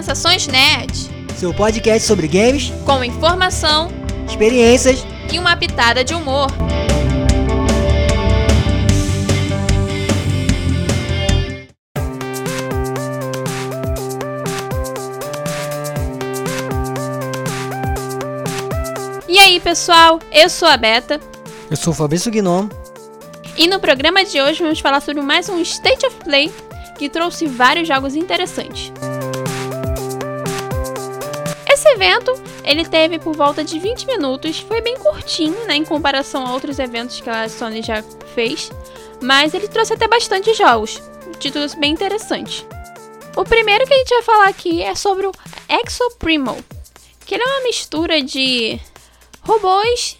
Sensações 0.00 0.46
Nerd. 0.46 1.10
Seu 1.36 1.52
podcast 1.52 2.08
sobre 2.08 2.26
games, 2.26 2.72
com 2.86 3.04
informação, 3.04 3.90
experiências 4.26 5.04
e 5.30 5.38
uma 5.38 5.54
pitada 5.54 6.02
de 6.02 6.14
humor. 6.14 6.46
E 19.28 19.38
aí, 19.38 19.60
pessoal? 19.60 20.18
Eu 20.32 20.48
sou 20.48 20.66
a 20.66 20.78
Beta. 20.78 21.20
Eu 21.70 21.76
sou 21.76 21.92
o 21.92 21.96
Fabrício 21.96 22.32
Gnome. 22.32 22.70
E 23.54 23.68
no 23.68 23.78
programa 23.78 24.24
de 24.24 24.40
hoje 24.40 24.62
vamos 24.62 24.80
falar 24.80 25.02
sobre 25.02 25.20
mais 25.20 25.50
um 25.50 25.60
State 25.60 26.06
of 26.06 26.16
Play 26.24 26.50
que 26.96 27.10
trouxe 27.10 27.46
vários 27.46 27.86
jogos 27.86 28.16
interessantes. 28.16 28.90
Esse 31.90 31.96
evento, 31.96 32.32
ele 32.62 32.84
teve 32.84 33.18
por 33.18 33.34
volta 33.34 33.64
de 33.64 33.76
20 33.80 34.06
minutos, 34.06 34.60
foi 34.60 34.80
bem 34.80 34.96
curtinho, 34.96 35.66
né, 35.66 35.74
em 35.74 35.84
comparação 35.84 36.46
a 36.46 36.52
outros 36.52 36.78
eventos 36.78 37.20
que 37.20 37.28
a 37.28 37.48
Sony 37.48 37.82
já 37.82 38.00
fez, 38.32 38.70
mas 39.20 39.54
ele 39.54 39.66
trouxe 39.66 39.94
até 39.94 40.06
bastante 40.06 40.54
jogos, 40.54 41.02
títulos 41.40 41.74
bem 41.74 41.92
interessantes. 41.92 42.64
O 43.36 43.44
primeiro 43.44 43.86
que 43.88 43.92
a 43.92 43.96
gente 43.98 44.08
vai 44.08 44.22
falar 44.22 44.48
aqui 44.48 44.80
é 44.82 44.94
sobre 44.94 45.26
o 45.26 45.32
Exoprimal, 45.68 46.58
que 47.26 47.34
ele 47.34 47.42
é 47.42 47.46
uma 47.46 47.64
mistura 47.64 48.22
de 48.22 48.78
robôs 49.42 50.16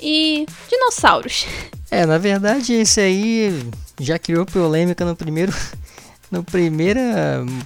e 0.00 0.44
dinossauros. 0.68 1.46
É, 1.90 2.04
na 2.04 2.18
verdade 2.18 2.74
esse 2.74 3.00
aí 3.00 3.70
já 3.98 4.18
criou 4.18 4.44
polêmica 4.44 5.06
no 5.06 5.16
primeiro 5.16 5.54
no 6.30 6.44
primeiro 6.44 7.00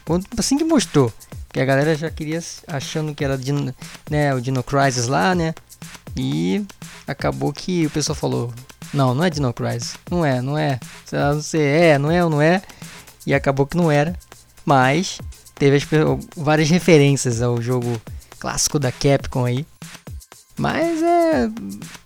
ponto 0.05 0.29
assim 0.39 0.57
que 0.57 0.65
mostrou. 0.65 1.13
Que 1.57 1.63
a 1.63 1.65
galera 1.65 1.95
já 1.95 2.11
queria 2.11 2.39
achando 2.67 3.15
que 3.15 3.25
era 3.25 3.39
Dino, 3.39 3.75
né, 4.11 4.35
o 4.35 4.43
Dino 4.43 4.63
Crisis 4.63 5.07
lá, 5.07 5.35
né? 5.35 5.55
E 6.15 6.63
acabou 7.07 7.51
que 7.51 7.87
o 7.87 7.91
pessoal 7.91 8.15
falou: 8.15 8.53
Não, 8.93 9.15
não 9.15 9.25
é 9.25 9.31
Dino 9.31 9.55
Crisis. 9.55 9.95
Não 10.11 10.23
é, 10.23 10.43
não 10.43 10.59
é. 10.59 10.79
Não 11.11 11.41
sei, 11.41 11.63
é, 11.63 11.99
não 11.99 12.11
é 12.11 12.23
ou 12.23 12.29
não 12.29 12.43
é. 12.43 12.61
E 13.27 13.33
acabou 13.33 13.67
que 13.67 13.75
não 13.75 13.91
era. 13.91 14.15
Mas 14.67 15.19
teve 15.55 15.77
as, 15.77 15.87
várias 16.37 16.69
referências 16.69 17.41
ao 17.41 17.59
jogo 17.63 17.99
clássico 18.39 18.79
da 18.79 18.93
Capcom 18.93 19.47
aí. 19.47 19.67
Mas 20.59 21.03
é. 21.03 21.49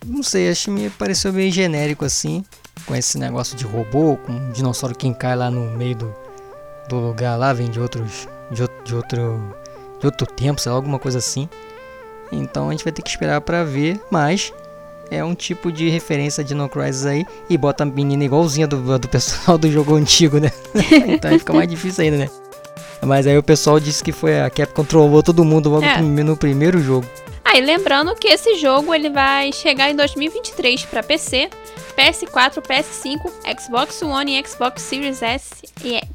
Não 0.05 0.23
sei, 0.23 0.49
acho 0.49 0.63
que 0.63 0.71
me 0.71 0.89
pareceu 0.91 1.33
meio 1.33 1.51
genérico 1.51 2.05
assim. 2.05 2.45
Com 2.85 2.95
esse 2.95 3.17
negócio 3.17 3.57
de 3.57 3.65
robô, 3.65 4.15
com 4.15 4.31
um 4.31 4.51
dinossauro 4.53 4.95
que 4.95 5.13
cai 5.13 5.35
lá 5.35 5.51
no 5.51 5.77
meio 5.77 5.95
do, 5.97 6.15
do 6.87 6.95
lugar 6.95 7.35
lá, 7.35 7.51
vem 7.51 7.69
de 7.69 7.81
outros. 7.81 8.29
De, 8.51 8.67
de 8.83 8.95
outro. 8.95 9.55
De 9.99 10.05
outro 10.05 10.27
tempo, 10.27 10.59
sei 10.59 10.71
lá, 10.71 10.77
alguma 10.77 10.99
coisa 10.99 11.19
assim. 11.19 11.47
Então 12.31 12.69
a 12.69 12.71
gente 12.71 12.83
vai 12.83 12.93
ter 12.93 13.01
que 13.01 13.09
esperar 13.09 13.41
para 13.41 13.63
ver, 13.63 13.99
mas 14.09 14.53
é 15.11 15.23
um 15.23 15.35
tipo 15.35 15.71
de 15.71 15.89
referência 15.89 16.43
de 16.43 16.55
No 16.55 16.69
Crisis 16.69 17.05
aí 17.05 17.25
e 17.49 17.57
bota 17.57 17.83
a 17.83 17.85
menina 17.85 18.23
igualzinha 18.23 18.65
do, 18.65 18.97
do 18.97 19.07
pessoal 19.09 19.57
do 19.57 19.69
jogo 19.69 19.95
antigo, 19.95 20.39
né? 20.39 20.51
então 21.07 21.29
aí 21.29 21.37
fica 21.37 21.53
mais 21.53 21.69
difícil 21.69 22.05
ainda, 22.05 22.17
né? 22.17 22.29
Mas 23.01 23.27
aí 23.27 23.37
o 23.37 23.43
pessoal 23.43 23.79
disse 23.79 24.03
que 24.03 24.11
foi 24.11 24.39
a 24.39 24.49
Capcom 24.49 24.85
trollou 24.85 25.21
todo 25.21 25.43
mundo 25.43 25.69
logo 25.69 25.85
é. 25.85 26.01
no 26.01 26.37
primeiro 26.37 26.79
jogo. 26.79 27.05
Ah, 27.43 27.57
e 27.57 27.61
lembrando 27.61 28.15
que 28.15 28.27
esse 28.27 28.55
jogo 28.55 28.93
ele 28.93 29.09
vai 29.09 29.51
chegar 29.51 29.89
em 29.89 29.95
2023 29.95 30.85
para 30.85 31.03
PC, 31.03 31.49
PS4, 31.97 32.61
PS5, 32.61 33.59
Xbox 33.59 34.01
One 34.01 34.39
e 34.39 34.47
Xbox 34.47 34.81
Series 34.83 35.21
S 35.21 35.49
e 35.83 35.95
X. 35.95 36.07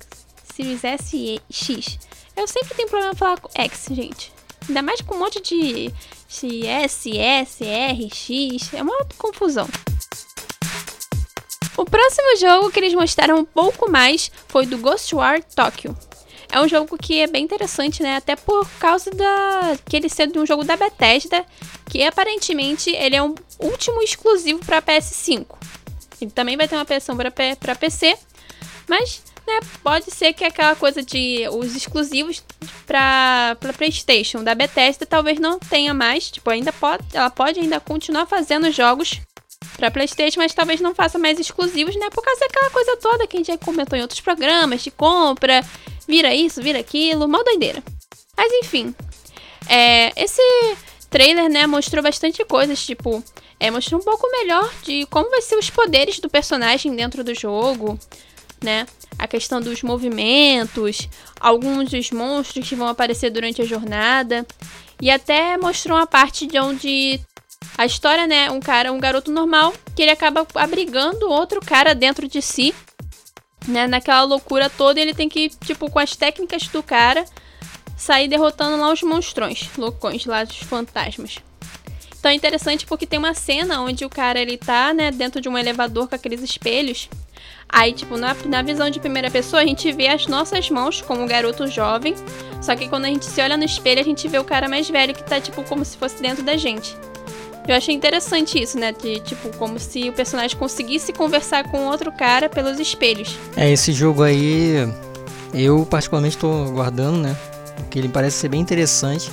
Series 0.54 0.84
S 0.84 1.16
e 1.16 1.40
X. 1.50 1.98
Eu 2.36 2.46
sempre 2.46 2.74
tenho 2.74 2.88
problema 2.88 3.14
falar 3.14 3.40
com 3.40 3.48
X, 3.54 3.86
gente. 3.90 4.32
Ainda 4.68 4.82
mais 4.82 5.00
com 5.00 5.14
um 5.14 5.18
monte 5.18 5.40
de 5.40 5.92
S, 6.66 7.18
S, 7.18 7.64
R, 7.66 8.10
X. 8.12 8.74
É 8.74 8.82
uma 8.82 9.06
confusão. 9.16 9.68
O 11.76 11.84
próximo 11.84 12.36
jogo 12.38 12.70
que 12.70 12.80
eles 12.80 12.94
mostraram 12.94 13.38
um 13.38 13.44
pouco 13.44 13.90
mais 13.90 14.30
foi 14.48 14.66
do 14.66 14.78
Ghost 14.78 15.14
War 15.14 15.42
Tokyo. 15.42 15.96
É 16.50 16.60
um 16.60 16.68
jogo 16.68 16.96
que 16.96 17.20
é 17.20 17.26
bem 17.26 17.44
interessante, 17.44 18.02
né? 18.02 18.16
Até 18.16 18.36
por 18.36 18.68
causa 18.78 19.10
da 19.10 19.76
que 19.88 19.96
ele 19.96 20.08
sendo 20.08 20.40
um 20.40 20.46
jogo 20.46 20.64
da 20.64 20.76
Bethesda, 20.76 21.44
que 21.90 22.02
aparentemente 22.02 22.90
ele 22.90 23.16
é 23.16 23.22
um 23.22 23.34
último 23.58 24.02
exclusivo 24.02 24.60
para 24.64 24.80
PS5. 24.82 25.46
Ele 26.20 26.30
também 26.30 26.56
vai 26.56 26.68
ter 26.68 26.76
uma 26.76 26.84
versão 26.84 27.16
para 27.16 27.74
PC, 27.74 28.16
mas 28.88 29.22
né, 29.46 29.60
pode 29.82 30.10
ser 30.10 30.32
que 30.32 30.44
aquela 30.44 30.74
coisa 30.74 31.02
de 31.02 31.48
os 31.52 31.76
exclusivos 31.76 32.42
para 32.86 33.56
PlayStation 33.76 34.42
da 34.42 34.54
Bethesda 34.54 35.06
talvez 35.06 35.38
não 35.38 35.58
tenha 35.58 35.94
mais, 35.94 36.30
tipo, 36.30 36.50
ainda 36.50 36.72
pode, 36.72 37.04
ela 37.12 37.30
pode 37.30 37.60
ainda 37.60 37.78
continuar 37.80 38.26
fazendo 38.26 38.70
jogos 38.70 39.20
para 39.76 39.90
PlayStation, 39.90 40.40
mas 40.40 40.54
talvez 40.54 40.80
não 40.80 40.94
faça 40.94 41.18
mais 41.18 41.38
exclusivos, 41.38 41.96
né? 41.96 42.08
Por 42.10 42.22
causa 42.22 42.40
daquela 42.40 42.70
coisa 42.70 42.96
toda 42.96 43.26
que 43.26 43.36
a 43.36 43.40
gente 43.40 43.48
já 43.48 43.58
comentou 43.58 43.98
em 43.98 44.02
outros 44.02 44.20
programas 44.20 44.82
de 44.82 44.90
compra 44.90 45.62
vira 46.06 46.34
isso, 46.34 46.62
vira 46.62 46.78
aquilo, 46.78 47.28
mal 47.28 47.44
doideira. 47.44 47.82
Mas 48.36 48.52
enfim, 48.52 48.94
é, 49.68 50.12
esse 50.22 50.42
trailer, 51.10 51.48
né, 51.48 51.66
mostrou 51.66 52.02
bastante 52.02 52.44
coisas, 52.44 52.84
tipo, 52.84 53.22
é, 53.58 53.70
mostrou 53.70 54.00
um 54.00 54.04
pouco 54.04 54.30
melhor 54.30 54.70
de 54.82 55.06
como 55.06 55.30
vai 55.30 55.42
ser 55.42 55.56
os 55.56 55.70
poderes 55.70 56.20
do 56.20 56.28
personagem 56.28 56.94
dentro 56.94 57.24
do 57.24 57.34
jogo, 57.34 57.98
né? 58.62 58.86
A 59.18 59.26
questão 59.26 59.60
dos 59.60 59.82
movimentos, 59.82 61.08
alguns 61.40 61.90
dos 61.90 62.10
monstros 62.10 62.68
que 62.68 62.74
vão 62.74 62.88
aparecer 62.88 63.30
durante 63.30 63.62
a 63.62 63.64
jornada. 63.64 64.46
E 65.00 65.10
até 65.10 65.56
mostrou 65.56 65.96
uma 65.96 66.06
parte 66.06 66.46
de 66.46 66.58
onde 66.58 67.20
a 67.78 67.86
história, 67.86 68.26
né? 68.26 68.50
Um 68.50 68.60
cara, 68.60 68.92
um 68.92 68.98
garoto 68.98 69.30
normal, 69.30 69.72
que 69.94 70.02
ele 70.02 70.10
acaba 70.10 70.46
abrigando 70.54 71.30
outro 71.30 71.60
cara 71.60 71.94
dentro 71.94 72.28
de 72.28 72.40
si 72.42 72.74
né, 73.66 73.86
naquela 73.86 74.22
loucura 74.22 74.70
toda, 74.70 75.00
ele 75.00 75.14
tem 75.14 75.28
que, 75.28 75.48
tipo, 75.48 75.90
com 75.90 75.98
as 75.98 76.14
técnicas 76.14 76.68
do 76.68 76.82
cara, 76.82 77.24
sair 77.96 78.28
derrotando 78.28 78.80
lá 78.80 78.92
os 78.92 79.02
monstrões, 79.02 79.68
loucões 79.76 80.24
lá, 80.24 80.42
os 80.42 80.56
fantasmas. 80.58 81.38
Então 82.18 82.30
é 82.30 82.34
interessante 82.34 82.86
porque 82.86 83.06
tem 83.06 83.18
uma 83.18 83.34
cena 83.34 83.80
onde 83.80 84.04
o 84.04 84.10
cara 84.10 84.40
ele 84.40 84.56
tá, 84.56 84.92
né, 84.92 85.10
dentro 85.10 85.40
de 85.40 85.48
um 85.48 85.56
elevador 85.56 86.08
com 86.08 86.14
aqueles 86.14 86.42
espelhos. 86.42 87.08
Aí, 87.76 87.92
tipo, 87.92 88.16
na, 88.16 88.34
na 88.46 88.62
visão 88.62 88.88
de 88.88 88.98
primeira 88.98 89.30
pessoa, 89.30 89.60
a 89.60 89.66
gente 89.66 89.92
vê 89.92 90.08
as 90.08 90.26
nossas 90.26 90.70
mãos 90.70 91.02
como 91.02 91.22
um 91.22 91.26
garoto 91.26 91.66
jovem. 91.66 92.14
Só 92.58 92.74
que 92.74 92.88
quando 92.88 93.04
a 93.04 93.08
gente 93.08 93.26
se 93.26 93.38
olha 93.38 93.54
no 93.54 93.64
espelho, 93.64 94.00
a 94.00 94.02
gente 94.02 94.26
vê 94.28 94.38
o 94.38 94.44
cara 94.44 94.66
mais 94.66 94.88
velho 94.88 95.12
que 95.12 95.22
tá, 95.22 95.38
tipo, 95.38 95.62
como 95.62 95.84
se 95.84 95.94
fosse 95.98 96.22
dentro 96.22 96.42
da 96.42 96.56
gente. 96.56 96.96
Eu 97.68 97.74
achei 97.74 97.94
interessante 97.94 98.58
isso, 98.58 98.78
né? 98.78 98.92
De, 98.92 99.20
tipo, 99.20 99.54
como 99.58 99.78
se 99.78 100.08
o 100.08 100.12
personagem 100.14 100.56
conseguisse 100.56 101.12
conversar 101.12 101.70
com 101.70 101.84
outro 101.84 102.10
cara 102.10 102.48
pelos 102.48 102.80
espelhos. 102.80 103.36
É, 103.54 103.70
esse 103.70 103.92
jogo 103.92 104.22
aí, 104.22 104.88
eu 105.52 105.84
particularmente 105.84 106.36
estou 106.36 106.70
guardando, 106.70 107.18
né? 107.18 107.36
Porque 107.76 107.98
ele 107.98 108.08
parece 108.08 108.38
ser 108.38 108.48
bem 108.48 108.62
interessante. 108.62 109.30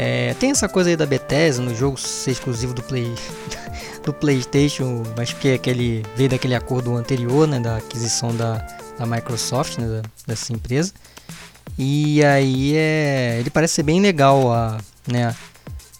É, 0.00 0.32
tem 0.34 0.52
essa 0.52 0.68
coisa 0.68 0.90
aí 0.90 0.96
da 0.96 1.04
Bethesda 1.04 1.60
no 1.60 1.74
jogo 1.74 1.98
ser 1.98 2.30
exclusivo 2.30 2.72
do 2.72 2.80
Play 2.84 3.12
do 4.04 4.12
PlayStation, 4.12 5.02
mas 5.16 5.32
que 5.32 5.54
aquele 5.54 6.06
veio 6.14 6.30
daquele 6.30 6.54
acordo 6.54 6.94
anterior, 6.94 7.48
né, 7.48 7.58
da 7.58 7.78
aquisição 7.78 8.34
da, 8.34 8.64
da 8.96 9.04
Microsoft, 9.04 9.76
né, 9.76 9.88
da, 9.88 10.08
dessa 10.24 10.52
empresa. 10.52 10.92
E 11.76 12.24
aí 12.24 12.76
é, 12.76 13.38
ele 13.40 13.50
parece 13.50 13.74
ser 13.74 13.82
bem 13.82 14.00
legal 14.00 14.52
a, 14.52 14.78
né, 15.04 15.34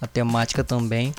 a 0.01 0.07
temática 0.07 0.63
também. 0.63 1.13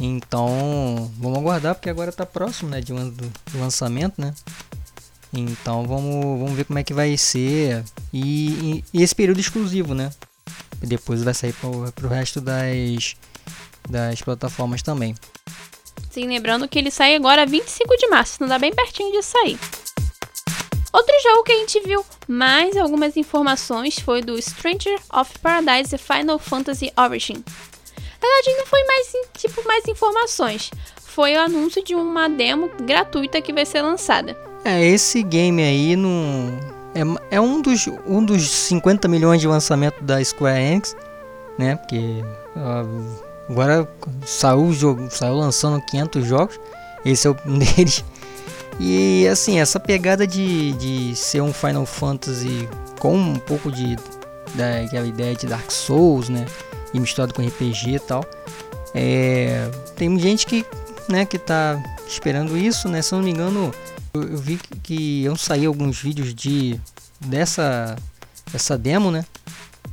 Então, 0.00 1.10
vamos 1.18 1.38
aguardar 1.38 1.74
porque 1.74 1.90
agora 1.90 2.08
está 2.08 2.24
próximo, 2.24 2.70
né, 2.70 2.80
de 2.80 2.94
um, 2.94 3.10
do, 3.10 3.30
do, 3.52 3.58
lançamento, 3.60 4.18
né? 4.18 4.32
Então, 5.34 5.86
vamos, 5.86 6.40
vamos 6.40 6.52
ver 6.52 6.64
como 6.64 6.78
é 6.78 6.82
que 6.82 6.94
vai 6.94 7.14
ser 7.18 7.84
e, 8.10 8.48
e, 8.48 8.84
e 8.94 9.02
esse 9.02 9.14
período 9.14 9.38
exclusivo, 9.38 9.94
né? 9.94 10.10
E 10.82 10.86
depois 10.86 11.22
vai 11.22 11.34
sair 11.34 11.54
para 11.54 11.68
o 11.68 12.08
resto 12.08 12.40
das, 12.40 13.16
das 13.88 14.20
plataformas 14.22 14.82
também. 14.82 15.14
Sim, 16.10 16.26
lembrando 16.28 16.68
que 16.68 16.78
ele 16.78 16.90
sai 16.90 17.14
agora 17.14 17.44
25 17.44 17.96
de 17.96 18.08
março, 18.08 18.38
não 18.40 18.48
dá 18.48 18.58
bem 18.58 18.74
pertinho 18.74 19.12
de 19.12 19.22
sair. 19.22 19.58
Outro 20.92 21.14
jogo 21.22 21.42
que 21.42 21.52
a 21.52 21.58
gente 21.58 21.80
viu 21.80 22.02
mais 22.26 22.74
algumas 22.74 23.18
informações 23.18 23.98
foi 23.98 24.22
do 24.22 24.40
Stranger 24.40 24.98
of 25.12 25.38
Paradise 25.40 25.96
Final 25.98 26.38
Fantasy 26.38 26.90
Origin. 26.96 27.44
Na 28.22 28.28
verdade, 28.28 28.56
não 28.56 28.66
foi 28.66 28.82
mais, 28.84 29.12
tipo, 29.36 29.62
mais 29.66 29.86
informações. 29.86 30.70
Foi 31.04 31.34
o 31.34 31.40
anúncio 31.40 31.84
de 31.84 31.94
uma 31.94 32.28
demo 32.28 32.70
gratuita 32.82 33.42
que 33.42 33.52
vai 33.52 33.66
ser 33.66 33.82
lançada. 33.82 34.34
É, 34.64 34.82
esse 34.84 35.22
game 35.22 35.62
aí 35.62 35.94
não. 35.96 36.75
É, 36.96 37.36
é 37.36 37.40
um, 37.40 37.60
dos, 37.60 37.86
um 38.06 38.24
dos 38.24 38.48
50 38.48 39.06
milhões 39.06 39.38
de 39.38 39.46
lançamento 39.46 40.02
da 40.02 40.24
Square 40.24 40.58
Enix, 40.58 40.96
né? 41.58 41.76
Porque 41.76 42.24
agora 43.50 43.86
saiu 44.24 44.64
o 44.64 44.72
jogo, 44.72 45.06
saiu 45.10 45.34
lançando 45.34 45.80
500 45.82 46.24
jogos. 46.24 46.58
Esse 47.04 47.28
é 47.28 47.30
um 47.30 47.36
deles. 47.60 48.02
E 48.80 49.28
assim, 49.28 49.60
essa 49.60 49.78
pegada 49.78 50.26
de, 50.26 50.72
de 50.72 51.14
ser 51.14 51.42
um 51.42 51.52
Final 51.52 51.84
Fantasy 51.84 52.66
com 52.98 53.14
um 53.14 53.36
pouco 53.36 53.70
de 53.70 53.96
daquela 54.54 55.06
ideia 55.06 55.34
de 55.34 55.46
Dark 55.46 55.70
Souls, 55.70 56.30
né? 56.30 56.46
E 56.94 56.98
misturado 56.98 57.34
com 57.34 57.46
RPG 57.46 57.96
e 57.96 58.00
tal. 58.00 58.24
É, 58.94 59.68
tem 59.96 60.18
gente 60.18 60.46
que, 60.46 60.64
né, 61.08 61.26
que 61.26 61.38
tá 61.38 61.78
esperando 62.08 62.56
isso, 62.56 62.88
né? 62.88 63.02
Se 63.02 63.12
eu 63.12 63.18
não 63.18 63.24
me 63.24 63.30
engano, 63.30 63.70
eu, 64.22 64.38
vi 64.38 64.58
que, 64.82 65.24
eu 65.24 65.36
saí 65.36 65.66
alguns 65.66 66.00
vídeos 66.00 66.34
de 66.34 66.78
dessa 67.20 67.96
essa 68.54 68.76
demo, 68.76 69.10
né? 69.10 69.24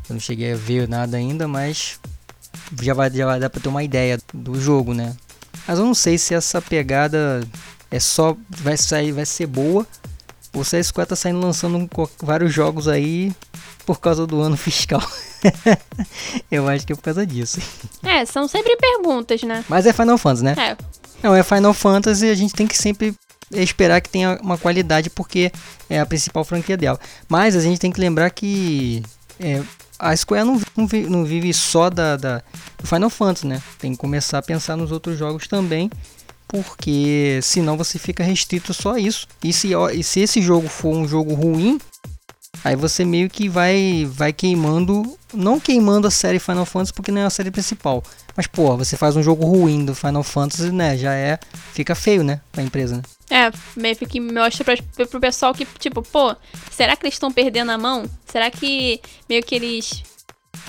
Eu 0.09 0.13
não 0.13 0.19
cheguei 0.19 0.53
a 0.53 0.55
ver 0.55 0.87
nada 0.87 1.17
ainda, 1.17 1.47
mas 1.47 1.99
já 2.81 2.93
vai, 2.93 3.09
já 3.09 3.25
vai 3.25 3.39
dar 3.39 3.49
pra 3.49 3.61
ter 3.61 3.69
uma 3.69 3.83
ideia 3.83 4.19
do 4.33 4.59
jogo, 4.59 4.93
né? 4.93 5.15
Mas 5.67 5.79
eu 5.79 5.85
não 5.85 5.93
sei 5.93 6.17
se 6.17 6.33
essa 6.33 6.61
pegada 6.61 7.41
é 7.89 7.99
só 7.99 8.35
vai 8.49 8.77
sair, 8.77 9.11
vai 9.11 9.25
ser 9.25 9.47
boa. 9.47 9.87
Ou 10.53 10.63
se 10.63 10.77
a 10.77 10.83
Square 10.83 11.09
tá 11.09 11.15
saindo 11.15 11.39
lançando 11.39 11.89
vários 12.21 12.53
jogos 12.53 12.87
aí 12.87 13.33
por 13.85 13.99
causa 13.99 14.27
do 14.27 14.41
ano 14.41 14.55
fiscal. 14.57 15.01
eu 16.51 16.67
acho 16.67 16.85
que 16.85 16.93
é 16.93 16.95
por 16.95 17.01
causa 17.01 17.25
disso. 17.25 17.59
É, 18.03 18.25
são 18.25 18.47
sempre 18.47 18.75
perguntas, 18.77 19.41
né? 19.43 19.63
Mas 19.67 19.85
é 19.85 19.93
Final 19.93 20.17
Fantasy, 20.17 20.43
né? 20.43 20.55
É. 20.57 20.77
Não, 21.23 21.33
é 21.33 21.41
Final 21.41 21.73
Fantasy, 21.73 22.29
a 22.29 22.35
gente 22.35 22.53
tem 22.53 22.67
que 22.67 22.77
sempre 22.77 23.15
esperar 23.53 24.01
que 24.01 24.09
tenha 24.09 24.39
uma 24.41 24.57
qualidade 24.57 25.09
porque 25.09 25.51
é 25.89 25.99
a 25.99 26.05
principal 26.05 26.43
franquia 26.43 26.77
dela. 26.77 26.99
Mas 27.27 27.55
a 27.55 27.61
gente 27.61 27.79
tem 27.79 27.91
que 27.91 27.99
lembrar 27.99 28.29
que 28.29 29.03
é, 29.39 29.61
a 29.99 30.15
Square 30.15 30.45
não, 30.45 30.61
não 31.09 31.25
vive 31.25 31.53
só 31.53 31.89
da, 31.89 32.17
da, 32.17 32.41
do 32.77 32.87
Final 32.87 33.09
Fantasy, 33.09 33.47
né? 33.47 33.61
Tem 33.79 33.91
que 33.91 33.97
começar 33.97 34.39
a 34.39 34.41
pensar 34.41 34.75
nos 34.75 34.91
outros 34.91 35.17
jogos 35.17 35.47
também, 35.47 35.89
porque 36.47 37.39
senão 37.41 37.77
você 37.77 37.97
fica 37.97 38.23
restrito 38.23 38.73
só 38.73 38.93
a 38.93 38.99
isso. 38.99 39.27
E 39.43 39.53
se, 39.53 39.71
e 39.93 40.03
se 40.03 40.19
esse 40.19 40.41
jogo 40.41 40.67
for 40.67 40.95
um 40.95 41.07
jogo 41.07 41.33
ruim, 41.33 41.79
aí 42.63 42.75
você 42.75 43.05
meio 43.05 43.29
que 43.29 43.47
vai, 43.47 44.07
vai 44.11 44.33
queimando, 44.33 45.17
não 45.33 45.59
queimando 45.59 46.07
a 46.07 46.11
série 46.11 46.39
Final 46.39 46.65
Fantasy 46.65 46.93
porque 46.93 47.11
não 47.11 47.21
é 47.21 47.25
a 47.25 47.29
série 47.29 47.51
principal. 47.51 48.03
Mas, 48.35 48.47
pô, 48.47 48.75
você 48.75 48.97
faz 48.97 49.15
um 49.15 49.23
jogo 49.23 49.45
ruim 49.45 49.85
do 49.85 49.93
Final 49.93 50.23
Fantasy, 50.23 50.71
né? 50.71 50.97
Já 50.97 51.13
é. 51.13 51.39
Fica 51.71 51.93
feio, 51.93 52.23
né? 52.23 52.41
Pra 52.51 52.63
empresa, 52.63 52.97
né? 52.97 53.03
É, 53.29 53.51
meio 53.75 53.95
que 53.95 54.19
mostra 54.19 54.63
pra, 54.63 55.07
pro 55.07 55.19
pessoal 55.19 55.53
que, 55.53 55.65
tipo, 55.79 56.01
pô, 56.01 56.35
será 56.71 56.95
que 56.95 57.05
eles 57.05 57.15
estão 57.15 57.31
perdendo 57.31 57.71
a 57.71 57.77
mão? 57.77 58.05
Será 58.25 58.51
que 58.51 58.99
meio 59.27 59.43
que 59.43 59.55
eles 59.55 60.03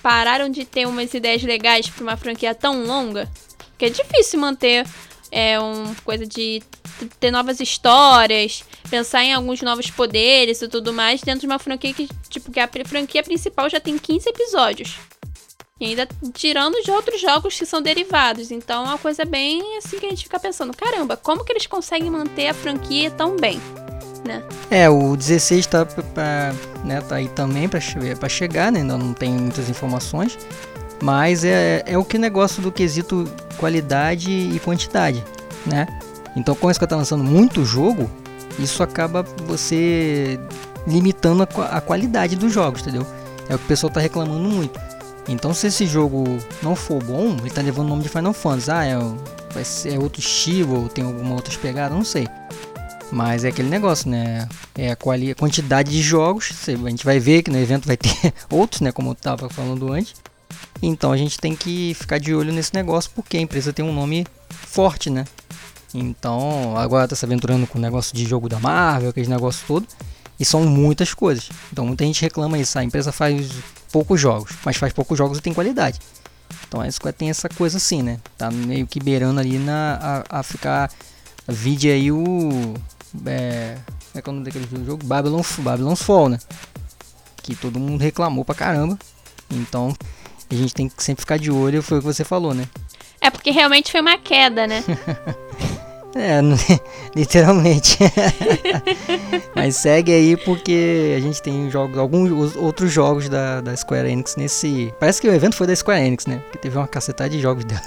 pararam 0.03 0.49
de 0.49 0.65
ter 0.65 0.87
umas 0.87 1.13
ideias 1.13 1.43
legais 1.43 1.89
pra 1.89 2.03
uma 2.03 2.17
franquia 2.17 2.55
tão 2.55 2.85
longa? 2.85 3.31
Porque 3.71 3.87
é 3.87 3.91
difícil 3.91 4.39
manter 4.39 4.87
é, 5.31 5.59
uma 5.59 5.95
coisa 6.05 6.27
de 6.27 6.63
ter 7.19 7.31
novas 7.31 7.59
histórias, 7.59 8.65
pensar 8.89 9.25
em 9.25 9.35
alguns 9.35 9.61
novos 9.63 9.91
poderes 9.91 10.63
e 10.63 10.69
tudo 10.69 10.93
mais 10.93 11.21
dentro 11.23 11.41
de 11.41 11.47
uma 11.47 11.59
franquia 11.59 11.93
que, 11.93 12.09
tipo, 12.29 12.53
que 12.53 12.61
a 12.61 12.69
franquia 12.87 13.23
principal 13.23 13.69
já 13.69 13.81
tem 13.81 13.99
15 13.99 14.29
episódios. 14.29 14.97
E 15.81 15.87
ainda 15.87 16.07
tirando 16.33 16.81
de 16.85 16.91
outros 16.93 17.21
jogos 17.21 17.59
que 17.59 17.67
são 17.67 17.83
derivados. 17.83 18.53
Então 18.53 18.85
é 18.85 18.89
uma 18.91 18.99
coisa 18.99 19.25
bem 19.25 19.77
assim 19.77 19.99
que 19.99 20.07
a 20.07 20.11
gente 20.11 20.23
fica 20.23 20.39
pensando: 20.39 20.73
caramba, 20.73 21.17
como 21.17 21.45
que 21.45 21.53
eles 21.53 21.67
conseguem 21.67 22.09
manter 22.09 22.49
a 22.49 22.55
franquia 22.55 23.11
tão 23.11 23.37
bem? 23.37 23.61
Né? 24.25 24.43
É, 24.71 24.89
o 24.89 25.17
16 25.17 25.67
tá, 25.67 25.85
pra, 25.85 26.55
né, 26.85 27.01
tá 27.01 27.17
aí 27.17 27.29
também 27.29 27.69
para 27.69 28.29
chegar, 28.29 28.71
né? 28.71 28.81
Ainda 28.81 28.97
não 28.97 29.13
tem 29.13 29.33
muitas 29.33 29.69
informações. 29.69 30.39
Mas 31.03 31.45
é, 31.45 31.83
é 31.85 31.99
o 31.99 32.05
que 32.05 32.19
negócio 32.19 32.63
do 32.63 32.71
quesito 32.71 33.29
qualidade 33.59 34.31
e 34.31 34.61
quantidade, 34.61 35.25
né? 35.67 35.89
Então, 36.37 36.55
como 36.55 36.73
você 36.73 36.83
está 36.83 36.97
lançando 36.97 37.25
muito 37.25 37.65
jogo, 37.65 38.09
isso 38.61 38.81
acaba 38.81 39.25
você 39.45 40.39
limitando 40.87 41.43
a, 41.43 41.77
a 41.77 41.81
qualidade 41.81 42.37
dos 42.37 42.53
jogos, 42.53 42.81
entendeu? 42.81 43.05
É 43.49 43.57
o 43.57 43.59
que 43.59 43.65
o 43.65 43.69
pessoal 43.69 43.89
está 43.89 44.01
reclamando 44.01 44.49
muito. 44.49 44.81
Então 45.29 45.55
se 45.55 45.69
esse 45.69 45.87
jogo 45.87 46.25
não 46.63 46.77
for 46.77 47.03
bom, 47.03 47.37
ele 47.41 47.51
tá 47.51 47.63
levando 47.63 47.87
o 47.87 47.91
nome 47.91 48.03
de 48.03 48.09
Final 48.09 48.33
Fantasy. 48.33 48.71
Ah, 48.71 48.85
é, 48.85 48.99
vai 49.53 49.65
ser, 49.65 49.95
é 49.95 49.99
outro 49.99 50.21
estilo 50.21 50.83
ou 50.83 50.89
tem 50.89 51.05
alguma 51.05 51.35
outra 51.35 51.57
pegada, 51.59 51.95
não 51.95 52.05
sei. 52.05 52.29
Mas 53.11 53.45
é 53.45 53.49
aquele 53.49 53.69
negócio, 53.69 54.11
né? 54.11 54.49
É 54.75 54.91
a, 54.91 54.97
quali 54.97 55.31
a 55.31 55.35
quantidade 55.35 55.91
de 55.91 56.03
jogos. 56.03 56.51
A 56.69 56.91
gente 56.91 57.05
vai 57.05 57.19
ver 57.19 57.43
que 57.43 57.51
no 57.51 57.59
evento 57.59 57.87
vai 57.87 57.97
ter 57.97 58.35
outros, 58.51 58.81
né? 58.81 58.93
Como 58.93 59.11
eu 59.11 59.15
tava 59.15 59.49
falando 59.49 59.93
antes. 59.93 60.15
Então 60.83 61.13
a 61.13 61.17
gente 61.17 61.39
tem 61.39 61.55
que 61.55 61.95
ficar 61.95 62.19
de 62.19 62.35
olho 62.35 62.53
nesse 62.53 62.75
negócio 62.75 63.11
porque 63.15 63.37
a 63.37 63.41
empresa 63.41 63.73
tem 63.73 63.85
um 63.85 63.93
nome 63.93 64.27
forte, 64.51 65.09
né? 65.09 65.25
Então 65.95 66.77
agora 66.77 67.07
tá 67.07 67.15
se 67.15 67.25
aventurando 67.25 67.67
com 67.67 67.79
o 67.79 67.81
negócio 67.81 68.15
de 68.15 68.25
jogo 68.25 68.49
da 68.49 68.59
Marvel, 68.59 69.11
aqueles 69.11 69.29
negócios 69.29 69.65
todo. 69.67 69.87
E 70.39 70.45
são 70.45 70.65
muitas 70.65 71.15
coisas. 71.15 71.49
Então 71.73 71.87
muita 71.87 72.05
gente 72.05 72.21
reclama 72.21 72.59
isso. 72.59 72.79
A 72.79 72.85
empresa 72.85 73.13
faz 73.13 73.51
poucos 73.93 74.21
jogos, 74.21 74.53
mas 74.65 74.77
faz 74.77 74.93
poucos 74.93 75.17
jogos 75.17 75.39
e 75.39 75.41
tem 75.41 75.55
qualidade. 75.55 76.01
Então 76.67 76.81
a 76.81 76.91
Square 76.91 77.17
tem 77.17 77.31
essa 77.31 77.49
coisa 77.49 77.77
assim, 77.77 78.03
né? 78.03 78.19
Tá 78.37 78.51
meio 78.51 78.87
que 78.87 78.99
beirando 79.01 79.39
ali 79.39 79.59
na, 79.59 80.25
a, 80.29 80.41
a 80.41 80.43
ficar. 80.43 80.91
Vide 81.47 81.91
aí 81.91 82.11
o. 82.11 82.75
É, 83.27 83.79
como 83.87 84.19
é 84.19 84.23
que 84.23 84.29
é 84.29 84.31
o 84.31 84.35
nome 84.35 84.45
daquele 84.45 84.85
jogo? 84.85 85.05
Babylon, 85.05 85.43
Babylon's 85.59 86.03
Fall, 86.03 86.29
né? 86.29 86.39
Que 87.43 87.55
todo 87.55 87.79
mundo 87.79 88.01
reclamou 88.01 88.45
pra 88.45 88.55
caramba. 88.55 88.99
Então 89.51 89.95
a 90.51 90.55
gente 90.55 90.75
tem 90.75 90.89
que 90.89 91.03
sempre 91.03 91.23
ficar 91.23 91.39
de 91.39 91.51
olho, 91.51 91.83
foi 91.83 91.99
o 91.99 92.01
que 92.01 92.07
você 92.07 92.25
falou, 92.25 92.55
né? 92.55 92.67
É 93.21 93.31
porque 93.31 93.51
realmente 93.51 93.91
foi 93.91 94.01
uma 94.01 94.19
queda, 94.19 94.67
né? 94.67 94.85
É, 96.15 96.41
literalmente. 97.15 97.99
Mas 99.55 99.77
segue 99.77 100.13
aí 100.13 100.37
porque 100.37 101.15
a 101.17 101.21
gente 101.21 101.43
tem 101.43 101.69
jogos, 101.71 101.99
alguns 101.99 102.55
outros 102.57 102.93
jogos 102.93 103.29
da, 103.29 103.61
da 103.61 103.77
Square 103.77 104.09
Enix 104.09 104.37
nesse. 104.37 104.95
Parece 105.01 105.21
que 105.21 105.29
o 105.29 105.35
evento 105.35 105.57
foi 105.57 105.67
da 105.67 105.75
Square 105.75 106.07
Enix, 106.07 106.27
né? 106.27 106.39
Porque 106.45 106.59
teve 106.59 106.79
uma 106.79 106.87
cacetada 106.87 107.31
de 107.31 107.41
jogos 107.41 107.65
dela. 107.65 107.83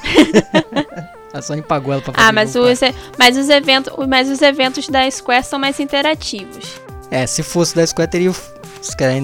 a 1.34 1.42
Sony 1.42 1.62
pagou 1.62 1.94
ela 1.94 2.02
pra 2.02 2.14
fazer 2.14 2.28
Ah, 2.28 2.32
mas, 2.34 2.56
os, 2.56 2.80
mas, 3.18 3.38
os 3.38 3.50
eventos, 3.50 3.94
mas 4.08 4.30
os 4.30 4.42
eventos 4.42 4.90
da 4.90 5.10
Square 5.10 5.46
são 5.46 5.58
mais 5.58 5.80
interativos. 5.80 6.82
É, 7.10 7.26
se 7.26 7.42
fosse 7.42 7.76
da 7.76 7.86
Square, 7.88 8.12
teria 8.12 8.32
o. 8.32 8.36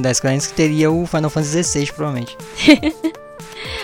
Da 0.01 0.13
Square 0.13 0.33
Enix 0.33 0.51
teria 0.51 0.91
o 0.91 1.05
Final 1.05 1.29
Fantasy 1.29 1.63
XVI, 1.63 1.91
provavelmente. 1.91 2.37